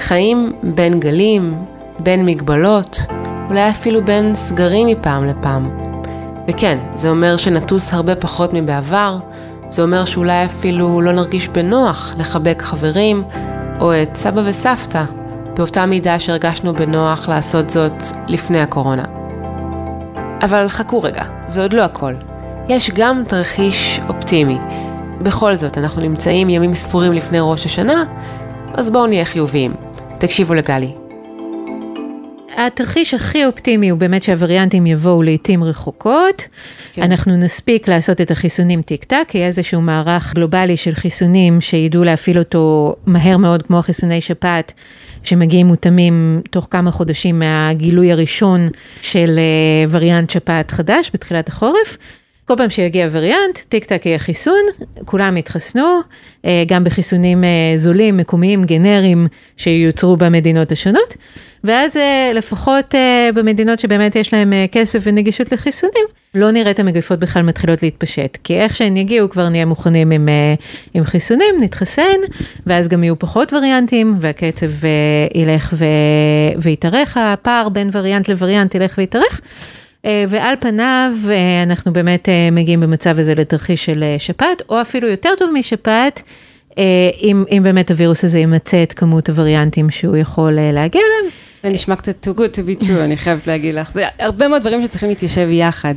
חיים 0.00 0.52
בין 0.62 1.00
גלים, 1.00 1.54
בין 2.02 2.26
מגבלות, 2.26 3.00
אולי 3.50 3.70
אפילו 3.70 4.04
בין 4.04 4.34
סגרים 4.34 4.86
מפעם 4.86 5.24
לפעם. 5.24 5.70
וכן, 6.48 6.78
זה 6.94 7.10
אומר 7.10 7.36
שנטוס 7.36 7.94
הרבה 7.94 8.14
פחות 8.14 8.50
מבעבר, 8.52 9.18
זה 9.70 9.82
אומר 9.82 10.04
שאולי 10.04 10.44
אפילו 10.44 11.00
לא 11.00 11.12
נרגיש 11.12 11.48
בנוח 11.48 12.14
לחבק 12.18 12.62
חברים, 12.62 13.24
או 13.80 13.92
את 14.02 14.16
סבא 14.16 14.42
וסבתא, 14.44 15.04
באותה 15.56 15.86
מידה 15.86 16.18
שהרגשנו 16.18 16.74
בנוח 16.74 17.28
לעשות 17.28 17.70
זאת 17.70 18.02
לפני 18.28 18.60
הקורונה. 18.60 19.04
אבל 20.42 20.68
חכו 20.68 21.02
רגע, 21.02 21.24
זה 21.46 21.62
עוד 21.62 21.72
לא 21.72 21.82
הכל. 21.82 22.14
יש 22.68 22.90
גם 22.90 23.22
תרחיש 23.28 24.00
אופטימי. 24.08 24.58
בכל 25.22 25.54
זאת, 25.54 25.78
אנחנו 25.78 26.02
נמצאים 26.02 26.50
ימים 26.50 26.74
ספורים 26.74 27.12
לפני 27.12 27.38
ראש 27.40 27.66
השנה, 27.66 28.04
אז 28.74 28.90
בואו 28.90 29.06
נהיה 29.06 29.24
חיוביים. 29.24 29.74
תקשיבו 30.18 30.54
לגלי. 30.54 31.01
התרחיש 32.56 33.14
הכי 33.14 33.46
אופטימי 33.46 33.88
הוא 33.88 33.98
באמת 33.98 34.22
שהווריאנטים 34.22 34.86
יבואו 34.86 35.22
לעיתים 35.22 35.64
רחוקות. 35.64 36.42
כן. 36.92 37.02
אנחנו 37.02 37.36
נספיק 37.36 37.88
לעשות 37.88 38.20
את 38.20 38.30
החיסונים 38.30 38.82
טיק 38.82 39.04
טק, 39.04 39.28
יהיה 39.34 39.46
איזשהו 39.46 39.80
מערך 39.80 40.34
גלובלי 40.34 40.76
של 40.76 40.94
חיסונים 40.94 41.60
שידעו 41.60 42.04
להפעיל 42.04 42.38
אותו 42.38 42.94
מהר 43.06 43.36
מאוד, 43.36 43.62
כמו 43.62 43.78
החיסוני 43.78 44.20
שפעת, 44.20 44.72
שמגיעים 45.24 45.66
מותאמים 45.66 46.40
תוך 46.50 46.68
כמה 46.70 46.90
חודשים 46.90 47.38
מהגילוי 47.38 48.12
הראשון 48.12 48.68
של 49.02 49.38
אה, 49.38 49.90
וריאנט 49.90 50.30
שפעת 50.30 50.70
חדש 50.70 51.10
בתחילת 51.14 51.48
החורף. 51.48 51.98
כל 52.44 52.54
פעם 52.56 52.70
שיגיע 52.70 53.08
וריאנט, 53.12 53.58
טיק 53.68 53.84
טק 53.84 54.06
יהיה 54.06 54.18
חיסון, 54.18 54.62
כולם 55.04 55.36
יתחסנו, 55.36 56.00
אה, 56.44 56.64
גם 56.66 56.84
בחיסונים 56.84 57.44
אה, 57.44 57.72
זולים, 57.76 58.16
מקומיים, 58.16 58.64
גנריים, 58.64 59.26
שיוצרו 59.56 60.16
במדינות 60.16 60.72
השונות. 60.72 61.16
ואז 61.64 61.96
אה, 61.96 62.30
לפחות 62.34 62.94
במדינות 63.34 63.78
שבאמת 63.78 64.16
יש 64.16 64.32
להם 64.32 64.52
כסף 64.72 64.98
ונגישות 65.02 65.52
לחיסונים, 65.52 66.04
לא 66.34 66.50
נראה 66.50 66.70
את 66.70 66.78
המגפות 66.78 67.18
בכלל 67.18 67.42
מתחילות 67.42 67.82
להתפשט. 67.82 68.38
כי 68.44 68.54
איך 68.54 68.76
שהן 68.76 68.96
יגיעו 68.96 69.30
כבר 69.30 69.48
נהיה 69.48 69.64
מוכנים 69.64 70.10
עם, 70.10 70.28
עם 70.94 71.04
חיסונים, 71.04 71.54
נתחסן, 71.60 72.20
ואז 72.66 72.88
גם 72.88 73.04
יהיו 73.04 73.18
פחות 73.18 73.52
וריאנטים, 73.52 74.14
והקצב 74.20 74.70
ילך 75.34 75.74
ו... 75.76 75.84
ויתארך, 76.62 77.16
הפער 77.16 77.68
בין 77.68 77.88
וריאנט 77.92 78.28
לווריאנט 78.28 78.74
ילך 78.74 78.94
ויתארך. 78.98 79.40
אה, 80.04 80.24
ועל 80.28 80.54
פניו 80.60 81.12
אה, 81.30 81.62
אנחנו 81.62 81.92
באמת 81.92 82.28
אה, 82.28 82.48
מגיעים 82.52 82.80
במצב 82.80 83.18
הזה 83.18 83.34
לתרחיש 83.34 83.84
של 83.84 84.04
שפעת, 84.18 84.62
או 84.68 84.80
אפילו 84.80 85.08
יותר 85.08 85.30
טוב 85.38 85.50
משפעת, 85.54 86.22
אם, 87.22 87.44
אם 87.50 87.60
באמת 87.62 87.90
הווירוס 87.90 88.24
הזה 88.24 88.38
ימצא 88.38 88.82
את 88.82 88.92
כמות 88.92 89.28
הווריאנטים 89.28 89.90
שהוא 89.90 90.16
יכול 90.16 90.52
להגיע 90.52 91.00
אליהם. 91.00 91.32
זה 91.62 91.68
נשמע 91.68 91.96
קצת 91.96 92.28
too 92.28 92.38
good 92.38 92.56
to 92.56 92.82
be 92.82 92.84
true, 92.84 93.00
אני 93.04 93.16
חייבת 93.16 93.46
להגיד 93.46 93.74
לך. 93.74 93.90
זה 93.94 94.04
הרבה 94.18 94.48
מאוד 94.48 94.60
דברים 94.62 94.82
שצריכים 94.82 95.08
להתיישב 95.08 95.48
יחד. 95.50 95.94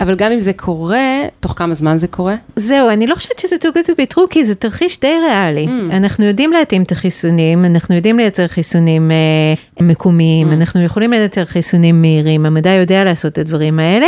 אבל 0.00 0.14
גם 0.14 0.32
אם 0.32 0.40
זה 0.40 0.52
קורה, 0.52 1.22
תוך 1.40 1.54
כמה 1.56 1.74
זמן 1.74 1.96
זה 1.96 2.08
קורה? 2.08 2.34
זהו, 2.56 2.90
אני 2.90 3.06
לא 3.06 3.14
חושבת 3.14 3.38
שזה 3.38 3.56
too 3.56 3.68
good 3.68 3.86
to 3.86 3.92
be 3.92 4.14
true, 4.14 4.26
כי 4.30 4.44
זה 4.44 4.54
תרחיש 4.54 5.00
די 5.00 5.14
ריאלי. 5.26 5.66
Mm. 5.66 5.96
אנחנו 5.96 6.24
יודעים 6.24 6.52
להתאים 6.52 6.82
את 6.82 6.92
החיסונים, 6.92 7.64
אנחנו 7.64 7.94
יודעים 7.94 8.18
לייצר 8.18 8.46
חיסונים 8.46 9.10
אה, 9.10 9.84
מקומיים, 9.84 10.50
mm. 10.50 10.54
אנחנו 10.54 10.82
יכולים 10.82 11.10
לייצר 11.10 11.44
חיסונים 11.44 12.00
מהירים, 12.00 12.46
המדע 12.46 12.70
יודע 12.70 13.04
לעשות 13.04 13.32
את 13.32 13.38
הדברים 13.38 13.78
האלה. 13.78 14.06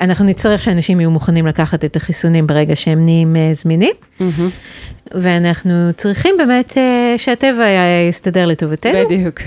אנחנו 0.00 0.24
נצטרך 0.24 0.62
שאנשים 0.62 1.00
יהיו 1.00 1.10
מוכנים 1.10 1.46
לקחת 1.46 1.84
את 1.84 1.96
החיסונים 1.96 2.46
ברגע 2.46 2.76
שהם 2.76 3.04
נהיים 3.04 3.36
אה, 3.36 3.50
זמינים. 3.54 3.92
Mm-hmm. 4.20 4.22
ואנחנו 5.12 5.72
צריכים 5.96 6.34
באמת 6.38 6.78
אה, 6.78 7.14
שהטבע 7.16 7.64
יסתדר 8.08 8.46
לטובתנו. 8.46 8.92
בדיוק. 9.04 9.40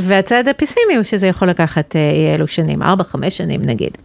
והצד 0.00 0.48
הפסימי 0.48 0.96
הוא 0.96 1.02
שזה 1.02 1.26
יכול 1.26 1.48
לקחת 1.48 1.96
אה, 1.96 2.10
אי 2.10 2.34
אלו 2.34 2.48
שנים, 2.48 2.82
4-5 2.82 2.86
שנים 3.30 3.62
נגיד. 3.62 3.98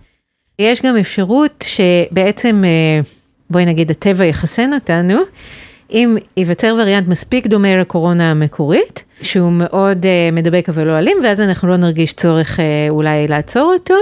יש 0.59 0.81
גם 0.81 0.97
אפשרות 0.97 1.65
שבעצם, 1.67 2.63
אה, 2.65 3.01
בואי 3.49 3.65
נגיד, 3.65 3.91
הטבע 3.91 4.25
יחסן 4.25 4.73
אותנו, 4.73 5.19
אם 5.91 6.17
ייווצר 6.37 6.75
וריאנט 6.77 7.07
מספיק 7.07 7.47
דומה 7.47 7.75
לקורונה 7.75 8.31
המקורית, 8.31 9.03
שהוא 9.21 9.51
מאוד 9.51 10.05
uh, 10.05 10.35
מדבק 10.35 10.69
אבל 10.69 10.87
לא 10.87 10.97
אלים, 10.97 11.17
ואז 11.23 11.41
אנחנו 11.41 11.67
לא 11.67 11.77
נרגיש 11.77 12.13
צורך 12.13 12.59
uh, 12.59 12.61
אולי 12.89 13.27
לעצור 13.27 13.73
אותו. 13.73 13.95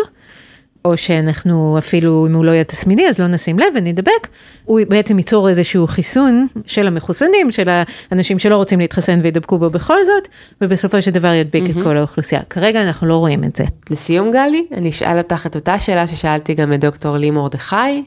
או 0.85 0.97
שאנחנו 0.97 1.75
אפילו, 1.77 2.27
אם 2.27 2.35
הוא 2.35 2.45
לא 2.45 2.51
יהיה 2.51 2.63
תסמיני, 2.63 3.09
אז 3.09 3.19
לא 3.19 3.27
נשים 3.27 3.59
לב 3.59 3.65
ונדבק, 3.75 4.27
הוא 4.65 4.79
בעצם 4.89 5.17
ייצור 5.17 5.49
איזשהו 5.49 5.87
חיסון 5.87 6.47
של 6.65 6.87
המחוסנים, 6.87 7.51
של 7.51 7.69
האנשים 8.11 8.39
שלא 8.39 8.55
רוצים 8.55 8.79
להתחסן 8.79 9.19
וידבקו 9.23 9.57
בו 9.57 9.69
בכל 9.69 10.05
זאת, 10.05 10.27
ובסופו 10.61 11.01
של 11.01 11.11
דבר 11.11 11.33
ידביק 11.33 11.63
mm-hmm. 11.63 11.79
את 11.79 11.83
כל 11.83 11.97
האוכלוסייה. 11.97 12.41
כרגע 12.49 12.81
אנחנו 12.81 13.07
לא 13.07 13.15
רואים 13.15 13.43
את 13.43 13.55
זה. 13.55 13.63
לסיום 13.89 14.31
גלי, 14.31 14.65
אני 14.71 14.89
אשאל 14.89 15.17
אותך 15.17 15.45
את 15.45 15.55
אותה 15.55 15.79
שאלה 15.79 16.07
ששאלתי 16.07 16.53
גם 16.53 16.73
את 16.73 16.79
דוקטור 16.79 17.17
לי 17.17 17.31
מרדכי, 17.31 18.03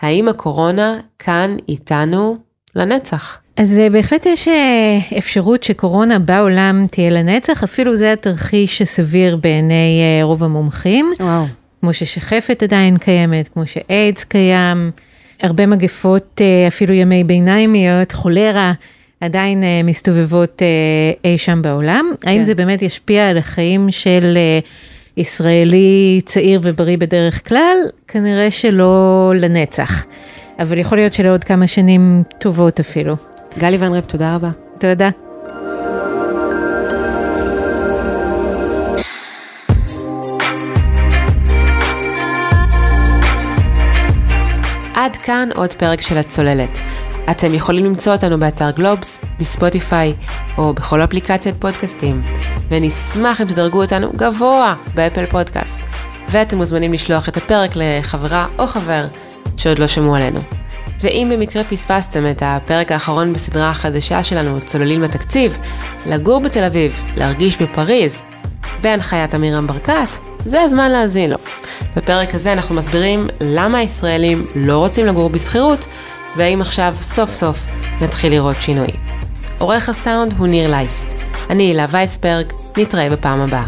האם 0.00 0.28
הקורונה 0.28 1.00
כאן 1.18 1.56
איתנו 1.68 2.36
לנצח? 2.76 3.40
אז 3.56 3.78
אה, 3.78 3.90
בהחלט 3.90 4.26
יש 4.26 4.48
אה, 4.48 4.98
אפשרות 5.18 5.62
שקורונה 5.62 6.18
בעולם 6.18 6.86
תהיה 6.90 7.10
לנצח, 7.10 7.62
אפילו 7.64 7.96
זה 7.96 8.12
התרחיש 8.12 8.78
שסביר 8.78 9.36
בעיני 9.36 10.00
אה, 10.02 10.24
רוב 10.24 10.44
המומחים. 10.44 11.12
וואו. 11.20 11.44
כמו 11.84 11.94
ששחפת 11.94 12.62
עדיין 12.62 12.98
קיימת, 12.98 13.48
כמו 13.48 13.66
שאיידס 13.66 14.24
קיים, 14.24 14.90
הרבה 15.42 15.66
מגפות, 15.66 16.40
אה, 16.40 16.68
אפילו 16.68 16.94
ימי 16.94 17.24
ביניימיות, 17.24 18.12
חולרה, 18.12 18.72
עדיין 19.20 19.62
אה, 19.62 19.80
מסתובבות 19.84 20.62
אה, 20.62 21.30
אי 21.30 21.38
שם 21.38 21.62
בעולם. 21.62 22.04
כן. 22.20 22.28
האם 22.30 22.44
זה 22.44 22.54
באמת 22.54 22.82
ישפיע 22.82 23.28
על 23.28 23.38
החיים 23.38 23.90
של 23.90 24.38
ישראלי 25.16 26.20
צעיר 26.24 26.60
ובריא 26.62 26.98
בדרך 26.98 27.48
כלל? 27.48 27.76
כנראה 28.08 28.50
שלא 28.50 29.32
לנצח. 29.36 30.04
אבל 30.58 30.78
יכול 30.78 30.98
להיות 30.98 31.12
שלעוד 31.12 31.44
כמה 31.44 31.68
שנים 31.68 32.22
טובות 32.38 32.80
אפילו. 32.80 33.16
גלי 33.58 33.76
ון 33.76 33.92
ריב, 33.92 34.04
תודה 34.04 34.34
רבה. 34.34 34.50
תודה. 34.78 35.23
עד 45.04 45.16
כאן 45.16 45.48
עוד 45.54 45.72
פרק 45.72 46.00
של 46.00 46.18
הצוללת. 46.18 46.78
אתם 47.30 47.54
יכולים 47.54 47.84
למצוא 47.84 48.12
אותנו 48.12 48.38
באתר 48.38 48.70
גלובס, 48.70 49.20
בספוטיפיי 49.38 50.14
או 50.58 50.74
בכל 50.74 51.04
אפליקציית 51.04 51.56
פודקאסטים, 51.58 52.20
ונשמח 52.68 53.40
אם 53.40 53.46
תדרגו 53.46 53.82
אותנו 53.82 54.12
גבוה 54.16 54.74
באפל 54.94 55.26
פודקאסט, 55.26 55.78
ואתם 56.28 56.56
מוזמנים 56.56 56.92
לשלוח 56.92 57.28
את 57.28 57.36
הפרק 57.36 57.70
לחברה 57.74 58.46
או 58.58 58.66
חבר 58.66 59.06
שעוד 59.56 59.78
לא 59.78 59.86
שמעו 59.86 60.16
עלינו. 60.16 60.40
ואם 61.00 61.28
במקרה 61.32 61.64
פספסתם 61.64 62.30
את 62.30 62.42
הפרק 62.46 62.92
האחרון 62.92 63.32
בסדרה 63.32 63.70
החדשה 63.70 64.22
שלנו, 64.22 64.60
צוללים 64.60 65.02
לתקציב, 65.02 65.58
לגור 66.06 66.40
בתל 66.40 66.64
אביב, 66.64 67.02
להרגיש 67.16 67.62
בפריז, 67.62 68.22
בהנחיית 68.82 69.34
עמירם 69.34 69.66
ברקת, 69.66 70.33
זה 70.44 70.60
הזמן 70.62 70.90
להאזין 70.90 71.30
לו. 71.30 71.36
בפרק 71.96 72.34
הזה 72.34 72.52
אנחנו 72.52 72.74
מסבירים 72.74 73.26
למה 73.40 73.78
הישראלים 73.78 74.44
לא 74.56 74.78
רוצים 74.78 75.06
לגור 75.06 75.30
בשכירות, 75.30 75.86
והאם 76.36 76.60
עכשיו 76.60 76.94
סוף 77.00 77.34
סוף 77.34 77.66
נתחיל 78.00 78.32
לראות 78.32 78.56
שינוי. 78.60 78.88
עורך 79.58 79.88
הסאונד 79.88 80.34
הוא 80.38 80.46
ניר 80.46 80.70
לייסט. 80.70 81.14
אני 81.50 81.62
הילה 81.62 81.86
וייסברג, 81.90 82.46
נתראה 82.76 83.10
בפעם 83.10 83.40
הבאה. 83.40 83.66